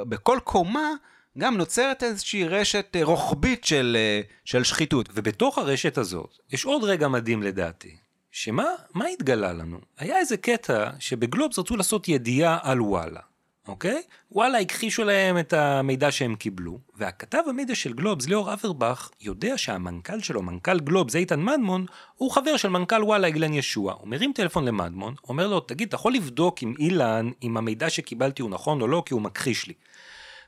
בכל 0.08 0.38
קומה 0.44 0.90
גם 1.38 1.56
נוצרת 1.56 2.02
איזושהי 2.02 2.48
רשת 2.48 2.96
רוחבית 3.02 3.64
של, 3.64 3.96
של 4.44 4.64
שחיתות. 4.64 5.08
ובתוך 5.14 5.58
הרשת 5.58 5.98
הזאת, 5.98 6.38
יש 6.52 6.64
עוד 6.64 6.84
רגע 6.84 7.08
מדהים 7.08 7.42
לדעתי, 7.42 7.96
שמה 8.30 8.64
מה 8.94 9.06
התגלה 9.06 9.52
לנו? 9.52 9.80
היה 9.98 10.18
איזה 10.18 10.36
קטע 10.36 10.90
שבגלובס 10.98 11.58
רצו 11.58 11.76
לעשות 11.76 12.08
ידיעה 12.08 12.58
על 12.62 12.80
וואלה, 12.80 13.20
אוקיי? 13.68 14.02
וואלה 14.32 14.58
הכחישו 14.58 15.04
להם 15.04 15.38
את 15.38 15.52
המידע 15.52 16.10
שהם 16.10 16.34
קיבלו, 16.34 16.78
והכתב 16.94 17.42
המדיה 17.48 17.74
של 17.74 17.92
גלובס, 17.92 18.26
ליאור 18.26 18.52
אברבך, 18.52 19.10
יודע 19.20 19.58
שהמנכ"ל 19.58 20.20
שלו, 20.20 20.42
מנכ"ל 20.42 20.80
גלובס, 20.80 21.16
איתן 21.16 21.42
מדמון, 21.42 21.86
הוא 22.14 22.30
חבר 22.30 22.56
של 22.56 22.68
מנכ"ל 22.68 23.04
וואלה 23.04 23.26
אילן 23.26 23.54
ישוע. 23.54 23.92
הוא 23.92 24.08
מרים 24.08 24.32
טלפון 24.32 24.64
למדמון, 24.64 25.14
אומר 25.28 25.48
לו, 25.48 25.60
תגיד, 25.60 25.88
אתה 25.88 25.94
יכול 25.94 26.14
לבדוק 26.14 26.62
עם 26.62 26.74
אילן, 26.78 27.30
אם 27.42 27.56
המידע 27.56 27.90
שקיבלתי 27.90 28.42
הוא 28.42 28.50
נכון 28.50 28.80
או 28.80 28.88
לא, 28.88 29.02
כי 29.06 29.14
הוא 29.14 29.22
מכחיש 29.22 29.66
לי. 29.66 29.74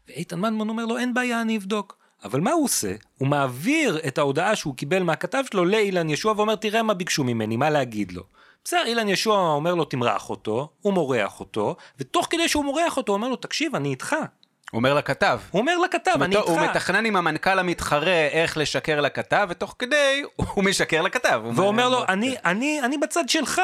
ואיתן 0.08 0.40
מדמון 0.40 0.68
אומר 0.68 0.86
לו, 0.86 0.98
אין 0.98 1.14
בעיה, 1.14 1.40
אני 1.40 1.56
אבדוק. 1.56 1.96
אבל 2.24 2.40
מה 2.40 2.52
הוא 2.52 2.64
עושה? 2.64 2.94
הוא 3.18 3.28
מעביר 3.28 3.98
את 4.06 4.18
ההודעה 4.18 4.56
שהוא 4.56 4.74
קיבל 4.74 5.02
מהכתב 5.02 5.42
שלו 5.52 5.64
לאילן 5.64 6.10
ישוע 6.10 6.32
ואומר, 6.36 6.54
תראה 6.54 6.82
מה 6.82 6.94
ביקשו 6.94 7.24
ממני, 7.24 7.56
מה 7.56 7.70
להגיד 7.70 8.12
לו. 8.12 8.22
בסדר, 8.64 8.86
אילן 8.86 9.08
ישוע 9.08 9.38
אומר 9.38 9.74
לו, 9.74 9.84
תמרח 9.84 10.30
אותו, 10.30 10.68
הוא 10.80 10.92
מורח 10.92 11.40
אותו, 11.40 11.76
ותוך 11.98 12.26
כדי 12.30 12.48
שהוא 12.48 12.64
מורח 12.64 12.96
אותו, 12.96 13.12
הוא 13.12 13.16
אומר 13.16 13.28
לו, 13.28 13.36
תקשיב, 13.36 13.76
אני 13.76 13.88
איתך. 13.88 14.12
הוא 14.12 14.78
אומר 14.78 14.94
לכתב. 14.94 15.40
הוא 15.50 15.60
אומר 15.60 15.78
לכתב, 15.78 16.22
אני 16.22 16.36
הוא 16.36 16.60
איתך. 16.60 16.70
מתכנן 16.70 17.06
עם 17.06 17.16
המנכ"ל 17.16 17.58
המתחרה 17.58 18.28
איך 18.28 18.56
לשקר 18.56 19.00
לכתב, 19.00 19.46
ותוך 19.50 19.76
כדי 19.78 20.22
הוא 20.36 20.64
משקר 20.64 21.02
לכתב. 21.02 21.40
הוא 21.44 21.52
ואומר 21.56 21.88
לו, 21.88 22.04
אני, 22.08 22.36
אני, 22.44 22.80
אני 22.82 22.98
בצד 22.98 23.28
שלך. 23.28 23.62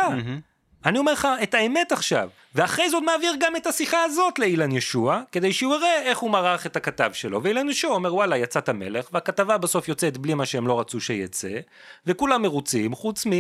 אני 0.85 0.99
אומר 0.99 1.13
לך 1.13 1.29
את 1.43 1.55
האמת 1.55 1.93
עכשיו. 1.93 2.29
ואחרי 2.55 2.91
זה 2.91 2.97
עוד 2.97 3.05
מעביר 3.05 3.35
גם 3.41 3.57
את 3.57 3.67
השיחה 3.67 4.03
הזאת 4.03 4.39
לאילן 4.39 4.73
ישוע, 4.73 5.23
כדי 5.33 5.53
שהוא 5.53 5.75
יראה 5.75 6.03
איך 6.03 6.19
הוא 6.19 6.31
מרח 6.31 6.67
את 6.67 6.77
הכתב 6.77 7.11
שלו. 7.13 7.43
ואילן 7.43 7.69
ישוע 7.69 7.95
אומר, 7.95 8.15
וואלה, 8.15 8.37
יצאת 8.37 8.69
מלך, 8.69 9.09
והכתבה 9.13 9.59
בסוף 9.59 9.89
יוצאת 9.89 10.19
בלי 10.19 10.35
מה 10.35 10.47
שהם 10.47 10.67
לא 10.67 10.81
רצו 10.81 11.01
שיצא, 11.01 11.59
וכולם 12.07 12.43
מרוצים, 12.43 12.95
חוץ 12.95 13.27
מ... 13.27 13.31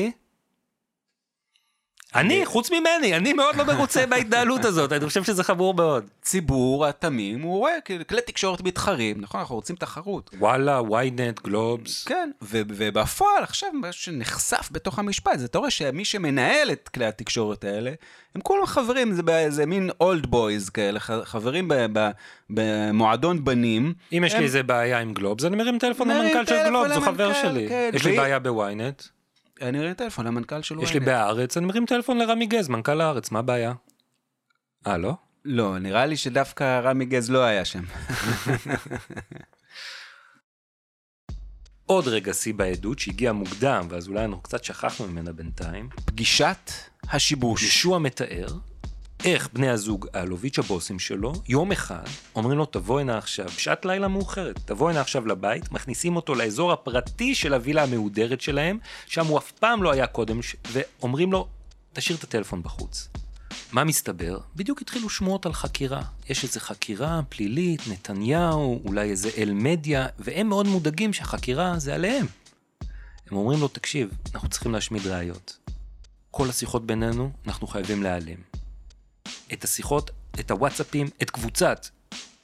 אני, 2.14 2.46
חוץ 2.46 2.70
ממני, 2.70 3.16
אני 3.16 3.32
מאוד 3.32 3.56
לא 3.56 3.64
מרוצה 3.64 4.06
מההתנהלות 4.10 4.64
הזאת, 4.64 4.92
אני 4.92 5.06
חושב 5.06 5.24
שזה 5.24 5.44
חמור 5.44 5.74
מאוד. 5.74 6.04
ציבור 6.22 6.86
התמים, 6.86 7.42
הוא 7.42 7.58
רואה 7.58 7.80
כאילו, 7.84 8.06
כלי 8.06 8.20
תקשורת 8.20 8.60
מתחרים, 8.60 9.20
נכון, 9.20 9.40
אנחנו 9.40 9.54
רוצים 9.54 9.76
תחרות. 9.76 10.30
וואלה, 10.38 10.80
ynet, 10.80 11.42
גלובס. 11.44 12.04
כן, 12.04 12.30
ובפועל 12.42 13.42
עכשיו 13.42 13.68
מה 13.72 13.92
שנחשף 13.92 14.68
בתוך 14.72 14.98
המשפט, 14.98 15.38
זה 15.38 15.44
אתה 15.44 15.58
רואה 15.58 15.70
שמי 15.70 16.04
שמנהל 16.04 16.70
את 16.72 16.88
כלי 16.88 17.06
התקשורת 17.06 17.64
האלה, 17.64 17.92
הם 18.34 18.40
כולם 18.40 18.66
חברים, 18.66 19.12
זה 19.12 19.22
באיזה 19.22 19.66
מין 19.66 19.90
old 20.00 20.26
boys 20.26 20.68
כאלה, 20.70 21.00
חברים 21.00 21.70
במועדון 22.50 23.44
בנים. 23.44 23.94
אם 24.12 24.22
יש 24.26 24.34
לי 24.34 24.44
איזה 24.44 24.62
בעיה 24.62 25.00
עם 25.00 25.14
גלובס, 25.14 25.44
אני 25.44 25.56
מרים 25.56 25.78
טלפון 25.78 26.08
למנכ"ל 26.08 26.46
של 26.46 26.64
גלובס, 26.64 26.96
הוא 26.96 27.04
חבר 27.04 27.26
למנכ"ל, 27.26 27.42
שלי. 27.42 27.68
כן, 27.68 27.90
יש 27.94 28.04
לי 28.04 28.16
בעיה 28.16 28.38
בוויינט, 28.38 29.02
אני 29.60 29.78
מרים 29.78 29.94
טלפון 29.94 30.26
למנכ"ל 30.26 30.62
של 30.62 30.78
יש 30.82 30.92
לי 30.94 31.00
ynet. 31.00 31.04
בהארץ, 31.04 31.56
אני 31.56 31.66
מרים 31.66 31.86
טלפון 31.86 32.18
לרמי 32.18 32.46
גז, 32.46 32.68
מנכ"ל 32.68 33.00
הארץ, 33.00 33.30
מה 33.30 33.38
הבעיה? 33.38 33.72
אה, 34.86 34.98
לא? 34.98 35.14
לא, 35.44 35.78
נראה 35.78 36.06
לי 36.06 36.16
שדווקא 36.16 36.80
רמי 36.80 37.04
גז 37.04 37.30
לא 37.30 37.44
היה 37.44 37.64
שם. 37.64 37.82
עוד 41.86 42.08
רגע 42.08 42.34
שיא 42.34 42.54
בעדות 42.54 42.98
שהגיע 42.98 43.32
מוקדם, 43.32 43.86
ואז 43.90 44.08
אולי 44.08 44.24
אנחנו 44.24 44.42
קצת 44.42 44.64
שכחנו 44.64 45.06
ממנה 45.06 45.32
בינתיים. 45.32 45.88
פגישת 46.04 46.70
השיבוש. 47.08 47.62
ישוע 47.62 47.98
מתאר 47.98 48.48
איך 49.24 49.48
בני 49.52 49.68
הזוג 49.68 50.06
אלוביץ' 50.14 50.58
הבוסים 50.58 50.98
שלו, 50.98 51.32
יום 51.48 51.72
אחד, 51.72 52.04
אומרים 52.34 52.58
לו 52.58 52.66
תבוא 52.66 53.00
הנה 53.00 53.18
עכשיו, 53.18 53.46
בשעת 53.56 53.84
לילה 53.84 54.08
מאוחרת, 54.08 54.60
תבוא 54.64 54.90
הנה 54.90 55.00
עכשיו 55.00 55.26
לבית, 55.26 55.72
מכניסים 55.72 56.16
אותו 56.16 56.34
לאזור 56.34 56.72
הפרטי 56.72 57.34
של 57.34 57.54
הווילה 57.54 57.82
המהודרת 57.82 58.40
שלהם, 58.40 58.78
שם 59.06 59.26
הוא 59.26 59.38
אף 59.38 59.52
פעם 59.52 59.82
לא 59.82 59.92
היה 59.92 60.06
קודם, 60.06 60.42
ש- 60.42 60.56
ואומרים 60.72 61.32
לו, 61.32 61.48
תשאיר 61.92 62.18
את 62.18 62.24
הטלפון 62.24 62.62
בחוץ. 62.62 63.08
מה 63.72 63.84
מסתבר? 63.84 64.38
בדיוק 64.56 64.82
התחילו 64.82 65.08
שמועות 65.10 65.46
על 65.46 65.52
חקירה. 65.52 66.02
יש 66.28 66.44
איזו 66.44 66.60
חקירה 66.60 67.20
פלילית, 67.28 67.82
נתניהו, 67.88 68.82
אולי 68.84 69.10
איזה 69.10 69.30
אל 69.38 69.50
מדיה, 69.54 70.06
והם 70.18 70.48
מאוד 70.48 70.66
מודאגים 70.66 71.12
שהחקירה 71.12 71.78
זה 71.78 71.94
עליהם. 71.94 72.26
הם 73.30 73.36
אומרים 73.36 73.60
לו, 73.60 73.68
תקשיב, 73.68 74.10
אנחנו 74.34 74.48
צריכים 74.48 74.72
להשמיד 74.72 75.06
ראיות. 75.06 75.58
כל 76.30 76.48
השיחות 76.48 76.86
בינינו, 76.86 77.30
אנחנו 77.46 77.66
חייבים 77.66 78.02
להיעלם. 78.02 78.59
את 79.52 79.64
השיחות, 79.64 80.10
את 80.40 80.50
הוואטסאפים, 80.50 81.06
את 81.22 81.30
קבוצת 81.30 81.86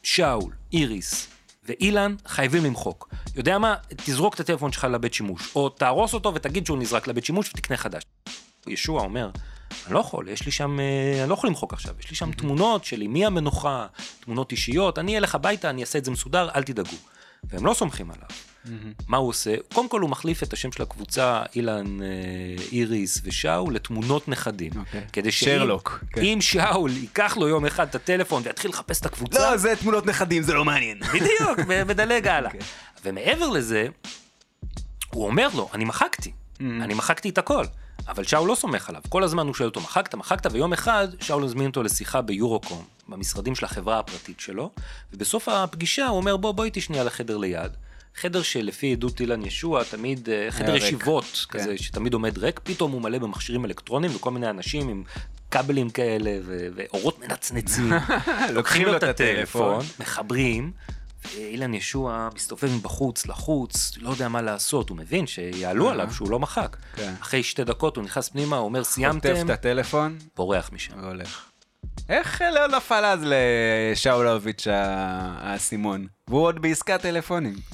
שאול, 0.02 0.52
איריס 0.72 1.28
ואילן 1.64 2.14
חייבים 2.26 2.64
למחוק. 2.64 3.08
יודע 3.36 3.58
מה? 3.58 3.74
תזרוק 3.96 4.34
את 4.34 4.40
הטלפון 4.40 4.72
שלך 4.72 4.84
לבית 4.84 5.14
שימוש, 5.14 5.56
או 5.56 5.68
תהרוס 5.68 6.14
אותו 6.14 6.34
ותגיד 6.34 6.66
שהוא 6.66 6.78
נזרק 6.78 7.08
לבית 7.08 7.24
שימוש 7.24 7.48
ותקנה 7.48 7.76
חדש. 7.76 8.02
ישוע 8.66 9.02
אומר, 9.02 9.30
אני 9.86 9.94
לא 9.94 9.98
יכול, 9.98 10.28
יש 10.28 10.46
לי 10.46 10.52
שם, 10.52 10.80
אה, 10.80 11.20
אני 11.20 11.28
לא 11.28 11.34
יכול 11.34 11.50
למחוק 11.50 11.72
עכשיו, 11.72 11.94
יש 12.00 12.10
לי 12.10 12.16
שם 12.16 12.32
תמונות 12.32 12.84
של 12.84 13.02
אמי 13.02 13.26
המנוחה, 13.26 13.86
תמונות 14.20 14.52
אישיות, 14.52 14.98
אני 14.98 15.18
אלך 15.18 15.34
הביתה, 15.34 15.70
אני 15.70 15.80
אעשה 15.80 15.98
את 15.98 16.04
זה 16.04 16.10
מסודר, 16.10 16.48
אל 16.54 16.62
תדאגו. 16.62 16.96
והם 17.44 17.66
לא 17.66 17.74
סומכים 17.74 18.10
עליו. 18.10 18.28
מה 19.08 19.16
הוא 19.16 19.28
עושה? 19.28 19.54
קודם 19.74 19.88
כל 19.88 20.00
הוא 20.00 20.10
מחליף 20.10 20.42
את 20.42 20.52
השם 20.52 20.72
של 20.72 20.82
הקבוצה, 20.82 21.42
אילן, 21.56 22.02
אה, 22.02 22.06
איריס 22.72 23.20
ושאול, 23.24 23.74
לתמונות 23.74 24.28
נכדים. 24.28 24.72
אוקיי. 24.78 25.04
כדי 25.12 25.32
שאם 25.32 25.48
שרלוק, 25.48 26.04
כן. 26.12 26.20
אם 26.20 26.38
שאול 26.40 26.90
ייקח 26.90 27.36
לו 27.36 27.48
יום 27.48 27.66
אחד 27.66 27.88
את 27.88 27.94
הטלפון 27.94 28.42
ויתחיל 28.46 28.70
לחפש 28.70 29.00
את 29.00 29.06
הקבוצה, 29.06 29.50
לא, 29.50 29.56
זה 29.56 29.74
תמונות 29.80 30.06
נכדים, 30.06 30.42
זה 30.42 30.54
לא 30.54 30.64
מעניין. 30.64 31.00
בדיוק, 31.00 31.58
מדלג 31.88 32.26
הלאה. 32.28 32.50
אוקיי. 32.50 32.66
ומעבר 33.04 33.48
לזה, 33.48 33.86
הוא 35.10 35.26
אומר 35.26 35.48
לו, 35.54 35.68
אני 35.74 35.84
מחקתי, 35.84 36.32
Mm. 36.56 36.62
אני 36.82 36.94
מחקתי 36.94 37.28
את 37.28 37.38
הכל. 37.38 37.64
אבל 38.08 38.24
שאול 38.24 38.48
לא 38.48 38.54
סומך 38.54 38.88
עליו, 38.88 39.02
כל 39.08 39.22
הזמן 39.22 39.46
הוא 39.46 39.54
שואל 39.54 39.68
אותו, 39.68 39.80
מחקת, 39.80 40.14
מחקת, 40.14 40.52
ויום 40.52 40.72
אחד 40.72 41.08
שאול 41.20 41.44
הזמין 41.44 41.66
אותו 41.66 41.82
לשיחה 41.82 42.22
ביורוקום, 42.22 42.84
במשרדים 43.08 43.54
של 43.54 43.64
החברה 43.64 43.98
הפרטית 43.98 44.40
שלו, 44.40 44.70
ובסוף 45.12 45.48
הפגישה 45.48 46.06
הוא 46.06 46.16
אומר, 46.16 46.36
בוא, 46.36 46.52
בוא 46.52 46.64
איתי 46.64 46.80
שנייה 46.80 47.04
לחדר 47.04 47.36
ליד. 47.36 47.72
חדר 48.16 48.42
שלפי 48.42 48.92
עדות 48.92 49.20
אילן 49.20 49.44
ישוע, 49.44 49.84
תמיד, 49.84 50.28
אה, 50.28 50.46
חדר 50.50 50.72
ריק. 50.72 50.82
ישיבות, 50.82 51.46
כן. 51.50 51.58
כזה, 51.58 51.78
שתמיד 51.78 52.14
עומד 52.14 52.38
ריק, 52.38 52.60
פתאום 52.62 52.92
הוא 52.92 53.02
מלא 53.02 53.18
במכשירים 53.18 53.64
אלקטרוניים 53.64 54.16
וכל 54.16 54.30
מיני 54.30 54.50
אנשים 54.50 54.88
עם 54.88 55.02
כבלים 55.50 55.90
כאלה 55.90 56.30
ו- 56.44 56.68
ואורות 56.74 57.18
מנצנצים. 57.18 57.92
לוקחים 58.54 58.86
לו 58.86 58.96
את 58.96 59.02
הטלפון, 59.02 59.84
מחברים, 60.00 60.72
ואילן 61.34 61.74
ישוע 61.74 62.28
מסתובב 62.34 62.70
מבחוץ 62.74 63.26
לחוץ, 63.26 63.92
לא 64.00 64.10
יודע 64.10 64.28
מה 64.28 64.42
לעשות, 64.42 64.88
הוא 64.88 64.96
מבין 64.96 65.26
שיעלו 65.26 65.90
עליו 65.90 66.12
שהוא 66.12 66.30
לא 66.30 66.38
מחק. 66.38 66.76
כן. 66.96 67.14
אחרי 67.20 67.42
שתי 67.42 67.64
דקות 67.64 67.96
הוא 67.96 68.04
נכנס 68.04 68.28
פנימה, 68.28 68.56
הוא 68.56 68.64
אומר 68.64 68.84
חוטף 68.84 68.94
סיימתם, 68.94 69.34
את 69.44 69.50
הטלפון 69.50 70.18
בורח 70.36 70.70
משם. 70.72 71.02
והולך. 71.02 71.46
איך 72.08 72.42
לא 72.54 72.76
נפל 72.76 73.04
אז 73.04 73.20
לשאולוביץ' 73.24 74.66
האסימון? 74.70 76.06
והוא 76.28 76.42
עוד 76.42 76.62
בעסקת 76.62 77.02
טלפונים. 77.02 77.54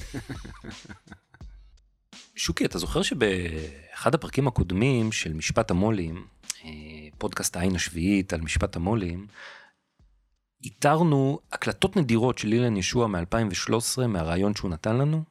שוקי, 2.35 2.65
אתה 2.65 2.77
זוכר 2.77 3.01
שבאחד 3.01 4.15
הפרקים 4.15 4.47
הקודמים 4.47 5.11
של 5.11 5.33
משפט 5.33 5.71
המו"לים, 5.71 6.25
אה, 6.65 6.69
פודקאסט 7.17 7.57
העין 7.57 7.75
השביעית 7.75 8.33
על 8.33 8.41
משפט 8.41 8.75
המו"לים, 8.75 9.27
איתרנו 10.63 11.39
הקלטות 11.51 11.97
נדירות 11.97 12.37
של 12.37 12.53
אילן 12.53 12.77
ישוע 12.77 13.07
מ-2013, 13.07 14.07
מהרעיון 14.07 14.55
שהוא 14.55 14.71
נתן 14.71 14.97
לנו? 14.97 15.23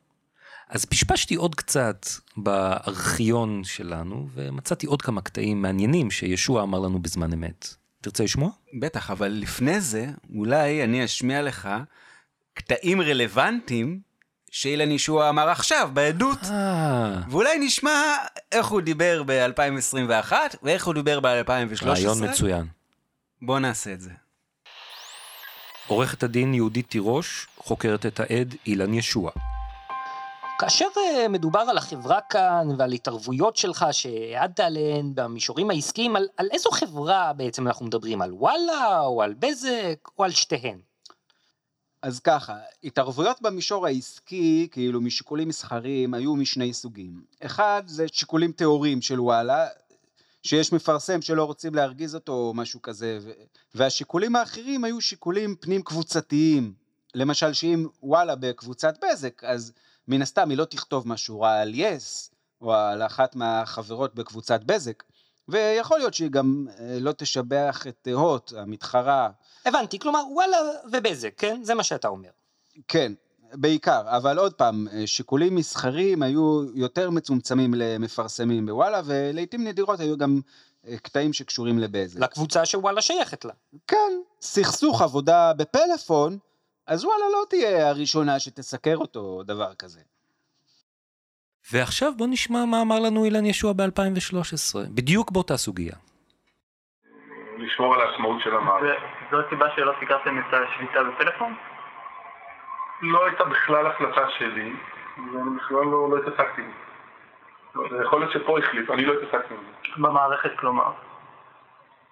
אז 0.69 0.85
פשפשתי 0.85 1.35
עוד 1.35 1.55
קצת 1.55 2.07
בארכיון 2.37 3.65
שלנו, 3.65 4.29
ומצאתי 4.35 4.87
עוד 4.87 5.03
כמה 5.03 5.21
קטעים 5.21 5.63
מעניינים 5.63 6.11
שישוע 6.11 6.63
אמר 6.63 6.79
לנו 6.79 7.03
בזמן 7.03 7.33
אמת. 7.33 7.82
תרצה 8.03 8.25
לשמוע? 8.25 8.51
בטח, 8.81 9.11
אבל 9.11 9.29
לפני 9.29 9.81
זה, 9.81 10.07
אולי 10.35 10.85
אני 10.85 11.05
אשמיע 11.05 11.43
לך 11.43 11.69
קטעים 12.55 13.01
רלוונטיים 13.01 14.01
שאילן 14.51 14.91
ישוע 14.91 15.29
אמר 15.29 15.49
עכשיו, 15.49 15.91
בעדות. 15.93 16.39
אה, 16.51 17.21
ואולי 17.31 17.59
נשמע 17.59 17.91
איך 18.53 18.67
הוא 18.67 18.81
דיבר 18.81 19.23
ב-2021 19.27 20.33
ואיך 20.63 20.87
הוא 20.87 20.95
דיבר 20.95 21.21
ב-2013. 21.21 21.87
רעיון 21.87 22.29
מצוין. 22.29 22.67
בוא 23.43 23.59
נעשה 23.59 23.93
את 23.93 24.01
זה. 24.01 24.11
עורכת 25.87 26.23
הדין 26.23 26.55
יהודית 26.55 26.91
תירוש 26.91 27.47
חוקרת 27.57 28.07
את 28.07 28.21
העד 28.21 28.55
אילן 28.67 28.95
ישוע. 28.95 29.31
כאשר 30.63 30.87
אה, 30.97 31.29
מדובר 31.29 31.61
על 31.61 31.79
החברה 31.79 32.21
כאן 32.31 32.69
ועל 32.79 32.93
התערבויות 32.93 33.57
שלך 33.57 33.87
שהעדת 33.93 34.61
עליהן 34.61 35.13
במישורים 35.15 35.71
העסקיים, 35.71 36.17
על, 36.17 36.27
על 36.37 36.49
איזו 36.53 36.71
חברה 36.71 37.33
בעצם 37.33 37.67
אנחנו 37.67 37.87
מדברים? 37.87 38.23
על 38.23 38.33
וואלה, 38.33 39.01
או 39.01 39.23
על 39.23 39.35
בזק, 39.39 40.09
או 40.19 40.25
על 40.25 40.31
שתיהן? 40.31 40.79
אז 42.03 42.21
ככה, 42.21 42.57
התערבויות 42.85 43.43
במישור 43.43 43.87
העסקי, 43.87 44.69
כאילו 44.71 45.01
משיקולים 45.01 45.49
מסחריים, 45.49 46.15
היו 46.15 46.37
משני 46.37 46.73
סוגים. 46.73 47.23
אחד 47.41 47.83
זה 47.87 48.07
שיקולים 48.13 48.53
טהורים 48.53 49.03
של 49.03 49.21
וואלה, 49.21 49.67
שיש 50.43 50.73
מפרסם 50.73 51.23
שלא 51.23 51.45
רוצים 51.45 51.75
להרגיז 51.75 52.15
אותו 52.15 52.33
או 52.33 52.55
משהו 52.55 52.83
כזה, 52.83 53.19
ו- 53.23 53.31
והשיקולים 53.75 54.37
האחרים 54.37 54.85
היו 54.85 55.01
שיקולים 55.01 55.57
פנים 55.61 55.83
קבוצתיים. 55.83 56.75
למשל 57.15 57.53
שאם 57.53 57.87
וואלה 58.03 58.35
בקבוצת 58.35 59.05
בזק, 59.05 59.45
אז 59.45 59.73
מן 60.09 60.23
הסתם 60.23 60.51
היא 60.51 60.59
לא 60.59 60.65
תכתוב 60.65 61.09
משהו 61.09 61.41
רע 61.41 61.53
על 61.53 61.73
יס, 61.75 62.31
או 62.61 62.75
על 62.75 63.03
אחת 63.03 63.37
מהחברות 63.37 64.15
בקבוצת 64.15 64.65
בזק, 64.65 65.03
ויכול 65.49 65.99
להיות 65.99 66.15
שהיא 66.15 66.31
גם 66.31 66.67
אה, 66.79 66.99
לא 67.01 67.13
תשבח 67.13 67.85
את 67.89 68.09
אה, 68.09 68.13
הוט, 68.13 68.53
המתחרה, 68.57 69.31
הבנתי, 69.67 69.99
כלומר 69.99 70.23
וואלה 70.33 70.57
ובזק, 70.93 71.33
כן? 71.37 71.61
זה 71.65 71.75
מה 71.75 71.83
שאתה 71.83 72.09
אומר. 72.09 72.31
כן, 72.89 73.13
בעיקר, 73.53 74.17
אבל 74.17 74.39
עוד 74.39 74.55
פעם, 74.55 74.87
שיקולים 75.07 75.55
מסחריים 75.55 76.23
היו 76.23 76.63
יותר 76.75 77.11
מצומצמים 77.11 77.75
למפרסמים 77.75 78.67
בוואלה, 78.67 79.01
ולעיתים 79.05 79.67
נדירות 79.67 80.01
היו 80.01 80.17
גם 80.17 80.41
אה, 80.87 80.97
קטעים 80.99 81.33
שקשורים 81.33 81.79
לבזק. 81.79 82.21
לקבוצה 82.21 82.67
שוואלה 82.67 83.03
שייכת 83.03 83.45
לה. 83.45 83.53
כן, 83.87 84.13
סכסוך 84.41 85.03
עבודה 85.03 85.53
בפלאפון, 85.53 86.39
אז 86.93 87.05
וואלה 87.05 87.25
לא 87.33 87.43
תהיה 87.51 87.89
הראשונה 87.89 88.39
שתסקר 88.39 88.97
אותו 88.97 89.21
או 89.21 89.43
דבר 89.43 89.75
כזה. 89.79 90.01
ועכשיו 91.73 92.13
בוא 92.17 92.27
נשמע 92.31 92.65
מה 92.65 92.83
אמר 92.83 93.01
לנו 93.01 93.25
אילן 93.25 93.47
ישוע 93.47 93.73
ב-2013, 93.73 94.79
בדיוק 94.95 95.31
באותה 95.31 95.57
סוגיה. 95.57 95.95
לשמור 97.59 97.95
על 97.95 98.01
העצמאות 98.01 98.41
של 98.43 98.57
המערכת. 98.57 99.03
וזו 99.29 99.47
הסיבה 99.47 99.67
שלא 99.77 99.93
סיקרתם 100.01 100.39
את 100.39 100.55
השביתה 100.55 100.99
בפלאפון? 101.05 101.55
לא 103.03 103.27
הייתה 103.27 103.45
בכלל 103.45 103.87
החלטה 103.87 104.27
שלי, 104.39 104.73
ואני 105.17 105.57
בכלל 105.57 105.85
לא, 105.85 106.11
לא 106.11 106.17
התעסקתי 106.19 106.63
בזה. 107.75 108.03
יכול 108.05 108.21
להיות 108.21 108.33
שפה 108.33 108.59
החליט, 108.59 108.91
אני 108.91 109.05
לא 109.05 109.13
התעסקתי 109.13 109.55
בזה. 109.55 109.93
במערכת 109.97 110.51
כלומר. 110.59 110.93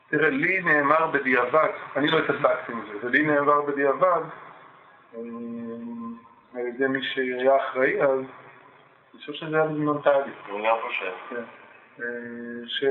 תראה, 0.08 0.30
לי 0.30 0.62
נאמר 0.62 1.06
בדיעבד, 1.06 1.68
אני 1.96 2.08
לא 2.08 2.18
התעסקתי 2.18 2.72
עם 2.72 2.80
זה, 2.86 3.06
ולי 3.06 3.22
נאמר 3.22 3.60
בדיעבד, 3.60 4.22
על 6.54 6.66
ידי 6.66 6.86
מי 6.86 7.02
שהיה 7.02 7.56
אחראי 7.56 8.02
אז, 8.02 8.18
אני 8.18 9.20
חושב 9.20 9.32
שזה 9.32 9.56
היה 9.56 9.66
בזמן 9.66 10.00
תאגיד. 10.02 10.32
אני 10.48 10.68
גם 10.68 10.76
חושב. 10.86 11.12
כן. 11.30 11.42
אה, 12.00 12.66
ש... 12.66 12.84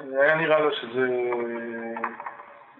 היה 0.00 0.36
נראה 0.36 0.60
לו 0.60 0.72
שזה... 0.72 1.06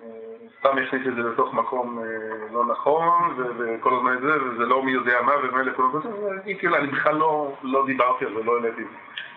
אה, 0.03 0.11
סתם 0.59 0.79
הכניס 0.79 1.07
את 1.07 1.15
זה 1.15 1.23
לתוך 1.23 1.55
מקום 1.55 1.99
אה, 1.99 2.53
לא 2.53 2.65
נכון, 2.65 3.35
וכל 3.59 3.95
הזמן 3.97 4.17
זה, 4.21 4.45
וזה 4.45 4.65
לא 4.65 4.83
מי 4.83 4.93
יודע 4.93 5.23
מה, 5.23 5.33
ומילא 5.43 5.73
כל 5.77 5.83
הזמן 5.89 6.01
זה, 6.01 6.55
כאילו, 6.59 6.77
אני 6.77 6.87
בכלל 6.87 7.15
לא, 7.15 7.55
לא 7.63 7.87
דיברתי 7.87 8.25
על 8.25 8.35
זה, 8.35 8.43
לא 8.43 8.57
העליתי. 8.57 8.83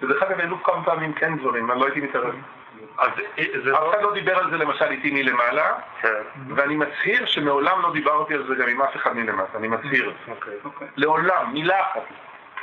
ודרך 0.02 0.24
אגב, 0.24 0.40
העלו 0.40 0.64
כמה 0.64 0.84
פעמים 0.86 1.14
כן 1.14 1.38
דברים, 1.38 1.72
אני 1.72 1.80
לא 1.80 1.86
הייתי 1.86 2.02
מתערב. 2.02 2.36
אז 2.98 3.10
זה 3.64 3.74
אף 3.74 3.82
לא... 3.82 3.90
אחד 3.90 4.02
לא 4.02 4.14
דיבר 4.14 4.38
על 4.38 4.50
זה 4.52 4.58
למשל 4.58 4.86
איתי 4.86 5.12
מלמעלה, 5.12 5.74
כן. 6.02 6.22
ואני 6.56 6.76
מצהיר 6.76 7.26
שמעולם 7.26 7.82
לא 7.82 7.94
דיברתי 7.94 8.34
על 8.34 8.44
זה 8.48 8.56
גם 8.56 8.70
עם 8.70 8.82
אף 8.82 8.96
אחד 8.96 9.16
מלמטה, 9.16 9.58
אני 9.58 9.68
מצהיר. 9.68 10.14
אוקיי. 10.28 10.88
לעולם, 10.98 11.54
מילה 11.54 11.82
אחת. 11.82 12.02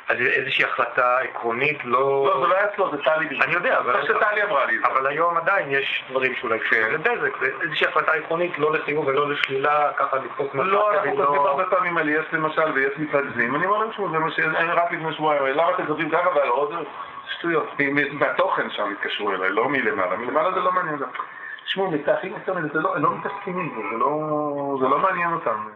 אז 0.08 0.16
איזושהי 0.20 0.64
החלטה 0.64 1.18
עקרונית 1.18 1.84
לא... 1.84 1.98
לא, 1.98 2.40
זה 2.40 2.46
לא 2.46 2.54
היה 2.54 2.64
אצלו, 2.64 2.90
זה 2.90 2.96
טלי 3.02 3.26
בדיוק. 3.26 3.42
אני 3.42 3.52
יודע, 3.52 3.78
אבל... 3.78 3.96
אבל 3.96 4.04
שטלי 4.04 4.42
אמרה 4.42 4.64
לי 4.64 4.78
זה. 4.78 4.86
אבל 4.86 5.06
היום 5.06 5.36
עדיין 5.36 5.70
יש 5.70 6.04
דברים 6.10 6.34
שאולי 6.34 6.58
קשורים 6.58 6.84
כן. 6.84 6.92
לבזק, 6.92 7.36
ואיזושהי 7.40 7.86
החלטה 7.86 8.12
עקרונית 8.12 8.58
לא 8.58 8.72
לחיוב 8.72 9.06
ולא 9.06 9.30
לשלילה, 9.30 9.92
ככה 9.96 10.16
לתפוס 10.16 10.48
לא, 10.54 10.92
אנחנו 10.94 11.16
כותבים 11.16 11.40
הרבה 11.40 11.64
פעמים 11.64 11.96
על 11.96 12.08
יס 12.08 12.24
למשל 12.32 12.72
ויש 12.74 12.92
מתרכזים, 12.98 13.54
אני 13.54 13.66
אומר 13.66 13.78
להם 13.78 13.92
שוב, 13.92 14.12
זה 14.12 14.18
מה 14.18 14.30
ש... 14.30 14.38
אני 14.38 14.72
רק 14.72 14.92
לפני 14.92 15.12
שבועיים, 15.12 15.46
למה 15.46 15.70
אתם 15.70 15.86
כותבים 15.86 16.10
ככה 16.10 16.28
ועל 16.28 16.48
עוד 16.48 16.74
שטויות, 17.38 17.66
מהתוכן 18.12 18.66
שם 18.76 18.92
התקשרו 18.92 19.30
אליי, 19.32 19.50
לא 19.50 19.68
מלמעלה, 19.68 20.16
מלמעלה 20.16 20.54
זה 20.54 20.60
לא 20.60 20.72
מעניין 20.72 20.94
אותם. 20.94 21.10
תשמעו, 21.66 21.90
מתחים 21.90 22.32
יותר 22.32 22.54
מזה, 22.54 22.68
זה 22.72 22.78
לא- 22.80 22.96
הם 22.96 23.02
לא 23.02 23.18
מתעסקים 23.18 23.58
עם 23.58 23.68
זה, 23.68 23.88
זה 23.92 23.98
לא- 23.98 24.76
זה 24.80 24.88
לא 24.88 24.98
מעניין 24.98 25.32
אותם. 25.32 25.68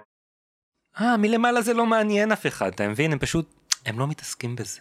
אה, 1.00 1.16
מלמעלה 1.16 1.60
זה 1.60 1.74
לא 1.74 1.86
מעניין 1.86 2.32
אף 2.32 2.46
אחד, 2.46 2.66
אתה 2.74 2.88
מבין? 2.88 3.12
הם 3.12 3.18
פשוט, 3.18 3.46
הם 3.86 3.98
לא 3.98 4.06
מתעסקים 4.08 4.56
בזה. 4.56 4.80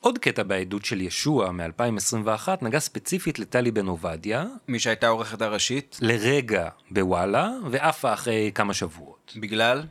עוד 0.00 0.18
קטע 0.18 0.42
בעדות 0.42 0.84
של 0.84 1.00
ישוע 1.00 1.50
מ-2021 1.52 2.48
נגע 2.62 2.78
ספציפית 2.78 3.38
לטלי 3.38 3.70
בן 3.70 3.86
עובדיה, 3.86 4.44
מי 4.68 4.78
שהייתה 4.78 5.06
העורכת 5.06 5.42
הראשית, 5.42 5.98
לרגע 6.02 6.68
בוואלה, 6.90 7.48
ועפה 7.70 8.12
אחרי 8.12 8.52
כמה 8.54 8.74
שבועות. 8.74 9.32
בגלל? 9.40 9.82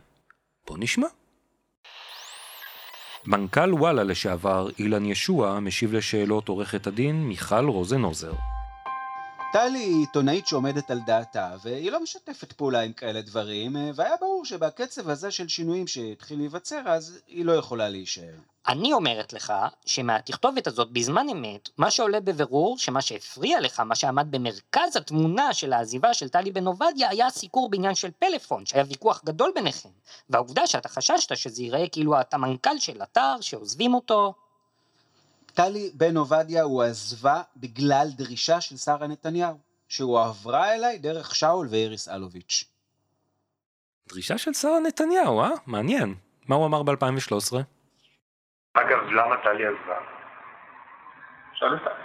בוא 0.68 0.78
נשמע. 0.80 1.08
מנכ"ל 3.30 3.74
וואלה 3.74 4.04
לשעבר, 4.04 4.68
אילן 4.80 5.06
ישוע, 5.06 5.60
משיב 5.60 5.94
לשאלות 5.94 6.50
עורכת 6.50 6.88
הדין 6.88 7.28
מיכל 7.28 7.66
רוזנוזר. 7.66 8.32
טלי 9.52 9.80
היא 9.80 10.00
עיתונאית 10.00 10.48
שעומדת 10.48 10.92
על 10.92 11.00
דעתה, 11.00 11.56
והיא 11.64 11.92
לא 11.92 12.04
משתפת 12.04 12.54
פעולה 12.54 12.82
עם 12.82 12.94
כאלה 12.94 13.22
דברים, 13.22 13.76
והיה 13.96 14.16
ברור 14.20 14.46
שבקצב 14.46 15.10
הזה 15.10 15.32
של 15.32 15.48
שינויים 15.48 15.88
שהתחיל 15.88 16.38
להיווצר, 16.38 16.82
אז 16.86 17.20
היא 17.28 17.46
לא 17.46 17.52
יכולה 17.52 17.90
להישאר. 17.90 18.34
אני 18.68 18.94
אומרת 18.94 19.34
לך 19.34 19.54
שמהתכתובת 19.86 20.68
הזאת 20.68 20.92
בזמן 20.92 21.30
אמת, 21.30 21.70
מה 21.78 21.92
שעולה 21.92 22.20
בבירור 22.20 22.78
שמה 22.78 23.02
שהפריע 23.02 23.62
לך, 23.62 23.80
מה 23.80 23.96
שעמד 23.96 24.28
במרכז 24.32 24.96
התמונה 24.96 25.54
של 25.54 25.74
העזיבה 25.74 26.14
של 26.14 26.30
טלי 26.30 26.52
בן 26.52 26.68
עובדיה, 26.68 27.10
היה 27.10 27.28
הסיקור 27.28 27.70
בעניין 27.70 27.96
של 27.96 28.10
פלאפון, 28.20 28.66
שהיה 28.66 28.84
ויכוח 28.88 29.22
גדול 29.26 29.52
ביניכם. 29.56 29.90
והעובדה 30.30 30.68
שאתה 30.68 30.90
חששת 30.90 31.38
שזה 31.38 31.64
ייראה 31.64 31.88
כאילו 31.88 32.22
אתה 32.22 32.38
מנכ"ל 32.38 32.80
של 32.80 33.04
אתר, 33.04 33.36
שעוזבים 33.42 33.94
אותו. 33.94 34.34
טלי 35.58 35.92
בן 35.94 36.18
עובדיה 36.18 36.64
הוא 36.64 36.84
עזבה 36.84 37.42
בגלל 37.58 38.08
דרישה 38.18 38.62
של 38.62 38.76
שרה 38.76 39.08
נתניהו, 39.08 39.58
שהועברה 39.88 40.76
אליי 40.76 40.98
דרך 40.98 41.36
שאול 41.36 41.68
ואיריס 41.72 42.10
אלוביץ'. 42.10 42.64
דרישה 44.10 44.38
של 44.38 44.54
שרה 44.54 44.80
נתניהו, 44.88 45.42
אה? 45.42 45.50
מעניין. 45.68 46.16
מה 46.50 46.56
הוא 46.56 46.66
אמר 46.66 46.84
ב-2013? 46.84 47.56
אגב, 48.74 49.00
למה 49.12 49.36
טלי 49.44 49.66
עזבה? 49.66 50.00
שאל 51.54 51.80
טלי. 51.80 52.04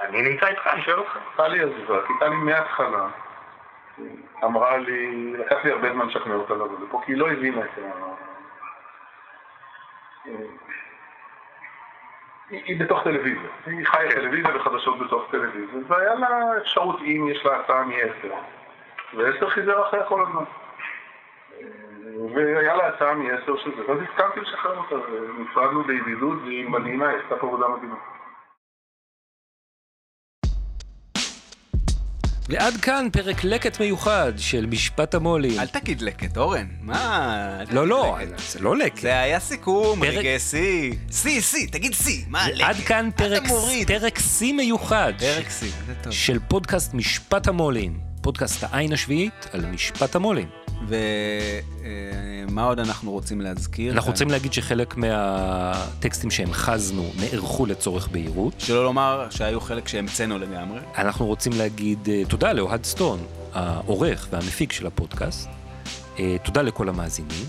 אני 0.00 0.22
נמצא 0.22 0.46
איתך, 0.46 0.66
אני 0.66 0.82
שואל 0.82 0.98
אותך. 0.98 1.18
טלי 1.36 1.60
עזבה, 1.62 2.06
כי 2.06 2.12
טלי 2.20 2.36
מההתחלה 2.36 3.08
אמרה 4.44 4.78
לי, 4.78 5.32
לקח 5.32 5.56
לי 5.64 5.70
הרבה 5.72 5.92
זמן 5.92 6.06
לשכנע 6.06 6.34
אותה 6.34 6.54
לבוא 6.54 6.86
לפה, 6.86 7.02
כי 7.06 7.12
היא 7.12 7.18
לא 7.18 7.30
הבינה 7.30 7.64
את 7.64 7.78
ה... 7.78 8.14
היא 12.64 12.80
בתוך 12.80 13.02
טלוויזיה, 13.04 13.50
היא 13.66 13.86
חיה 13.86 14.10
טלוויזיה 14.10 14.56
וחדשות 14.56 14.98
בתוך 14.98 15.26
טלוויזיה, 15.30 15.80
והיה 15.86 16.14
לה 16.14 16.58
אפשרות 16.58 17.00
אם 17.00 17.28
יש 17.30 17.46
לה 17.46 17.60
הצעה 17.60 17.84
מ-10, 17.84 18.26
ו-10 19.14 19.46
חיזר 19.46 19.82
אחריה 19.82 20.04
כל 20.04 20.22
הזמן. 20.22 20.44
והיה 22.34 22.76
לה 22.76 22.86
הצעה 22.86 23.14
מ-10 23.14 23.56
של 23.56 23.70
זה, 23.76 23.82
ואז 23.88 23.98
הסכמתי 24.02 24.40
לשחרר 24.40 24.78
אותה, 24.78 24.94
ונפרדנו 24.94 25.84
בידידות, 25.84 26.38
והיא 26.44 26.68
מדהימה, 26.68 27.08
היא 27.08 27.18
עשתה 27.24 27.36
פה 27.36 27.46
עבודה 27.46 27.68
מדהימה. 27.68 27.96
ועד 32.48 32.74
כאן 32.76 33.08
פרק 33.12 33.44
לקט 33.44 33.80
מיוחד 33.80 34.32
של 34.36 34.66
משפט 34.66 35.14
המו"לים. 35.14 35.60
אל 35.60 35.66
תגיד 35.66 36.02
לקט, 36.02 36.36
אורן. 36.36 36.66
מה? 36.80 37.58
לא, 37.70 37.88
לא, 37.88 38.16
לקט. 38.22 38.38
זה 38.48 38.58
לא 38.60 38.76
לקט. 38.76 39.00
זה 39.02 39.18
היה 39.20 39.40
סיכום, 39.40 40.00
פרק- 40.00 40.14
רגע 40.14 40.38
שיא. 40.38 40.92
שיא, 41.12 41.40
שיא, 41.40 41.66
תגיד 41.72 41.94
שיא. 41.94 42.24
מה 42.28 42.48
לקט? 42.50 42.60
עד 42.60 42.76
כאן 42.76 43.10
פרק. 43.16 43.42
פרק 43.86 44.18
שיא 44.18 44.52
מיוחד 44.52 45.12
פרק 45.18 45.50
שיא, 45.50 45.70
זה 45.86 45.94
טוב. 46.02 46.12
של 46.12 46.38
פודקאסט 46.48 46.94
משפט 46.94 47.48
המו"לים, 47.48 47.98
פודקאסט 48.20 48.64
העין 48.70 48.92
השביעית 48.92 49.46
על 49.52 49.66
משפט 49.66 50.14
המו"לים. 50.16 50.48
ומה 50.88 52.64
עוד 52.64 52.78
אנחנו 52.78 53.12
רוצים 53.12 53.40
להזכיר? 53.40 53.92
אנחנו 53.92 54.10
רוצים 54.10 54.30
להגיד 54.30 54.52
שחלק 54.52 54.96
מהטקסטים 54.96 56.30
שהמחזנו 56.30 57.10
נערכו 57.20 57.66
לצורך 57.66 58.08
בהירות. 58.08 58.54
שלא 58.58 58.84
לומר 58.84 59.26
שהיו 59.30 59.60
חלק 59.60 59.88
שהמצאנו 59.88 60.38
לגמרי. 60.38 60.80
אנחנו 60.98 61.26
רוצים 61.26 61.52
להגיד 61.58 62.08
אה, 62.08 62.22
תודה 62.28 62.52
לאוהד 62.52 62.84
סטון, 62.84 63.18
העורך 63.52 64.28
והמפיק 64.30 64.72
של 64.72 64.86
הפודקאסט. 64.86 65.48
אה, 66.18 66.36
תודה 66.44 66.62
לכל 66.62 66.88
המאזינים. 66.88 67.44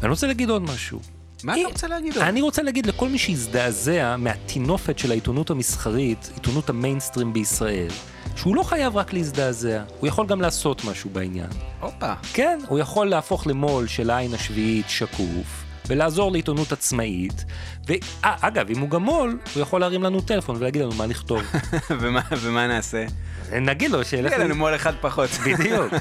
ואני 0.00 0.10
רוצה 0.10 0.26
להגיד 0.26 0.50
עוד 0.50 0.62
משהו. 0.62 1.00
מה 1.44 1.54
אה, 1.54 1.60
אתה 1.60 1.68
רוצה 1.68 1.88
להגיד? 1.88 2.18
אני 2.18 2.40
רוצה 2.40 2.62
להגיד 2.62 2.86
לכל 2.86 3.08
מי 3.08 3.18
שהזדעזע 3.18 4.16
מהטינופת 4.16 4.98
של 4.98 5.10
העיתונות 5.10 5.50
המסחרית, 5.50 6.30
עיתונות 6.34 6.70
המיינסטרים 6.70 7.32
בישראל, 7.32 7.90
שהוא 8.36 8.56
לא 8.56 8.62
חייב 8.62 8.96
רק 8.96 9.12
להזדעזע, 9.12 9.82
הוא 10.00 10.08
יכול 10.08 10.26
גם 10.26 10.40
לעשות 10.40 10.84
משהו 10.84 11.10
בעניין. 11.10 11.48
הופה. 11.80 12.12
כן, 12.32 12.58
הוא 12.68 12.78
יכול 12.78 13.06
להפוך 13.06 13.46
למו"ל 13.46 13.86
של 13.86 14.10
העין 14.10 14.34
השביעית 14.34 14.88
שקוף, 14.88 15.64
ולעזור 15.88 16.32
לעיתונות 16.32 16.72
עצמאית, 16.72 17.44
ואגב, 17.86 18.70
אם 18.70 18.80
הוא 18.80 18.90
גם 18.90 19.02
מו"ל, 19.02 19.38
הוא 19.54 19.62
יכול 19.62 19.80
להרים 19.80 20.02
לנו 20.02 20.20
טלפון 20.20 20.56
ולהגיד 20.56 20.82
לנו 20.82 20.92
מה 20.92 21.06
לכתוב. 21.06 21.42
ומה- 22.00 22.20
ומה 22.40 22.66
נעשה? 22.66 23.04
נגיד 23.52 23.90
לו 23.90 24.04
שילך... 24.04 24.32
יהיה 24.32 24.44
לנו 24.44 24.54
מול 24.54 24.74
אחד 24.74 24.92
פחות. 25.00 25.30
בדיוק. 25.46 25.92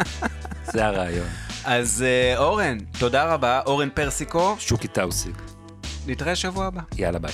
זה 0.72 0.86
הרעיון. 0.86 1.26
אז 1.64 2.04
אה, 2.06 2.38
אורן, 2.38 2.78
תודה 2.98 3.24
רבה, 3.34 3.60
אורן 3.66 3.88
פרסיקו. 3.94 4.56
שוקי 4.58 4.88
טאוסיק. 4.88 5.36
נתראה 6.06 6.36
שבוע 6.36 6.66
הבא. 6.66 6.80
יאללה 6.98 7.18
ביי. 7.18 7.32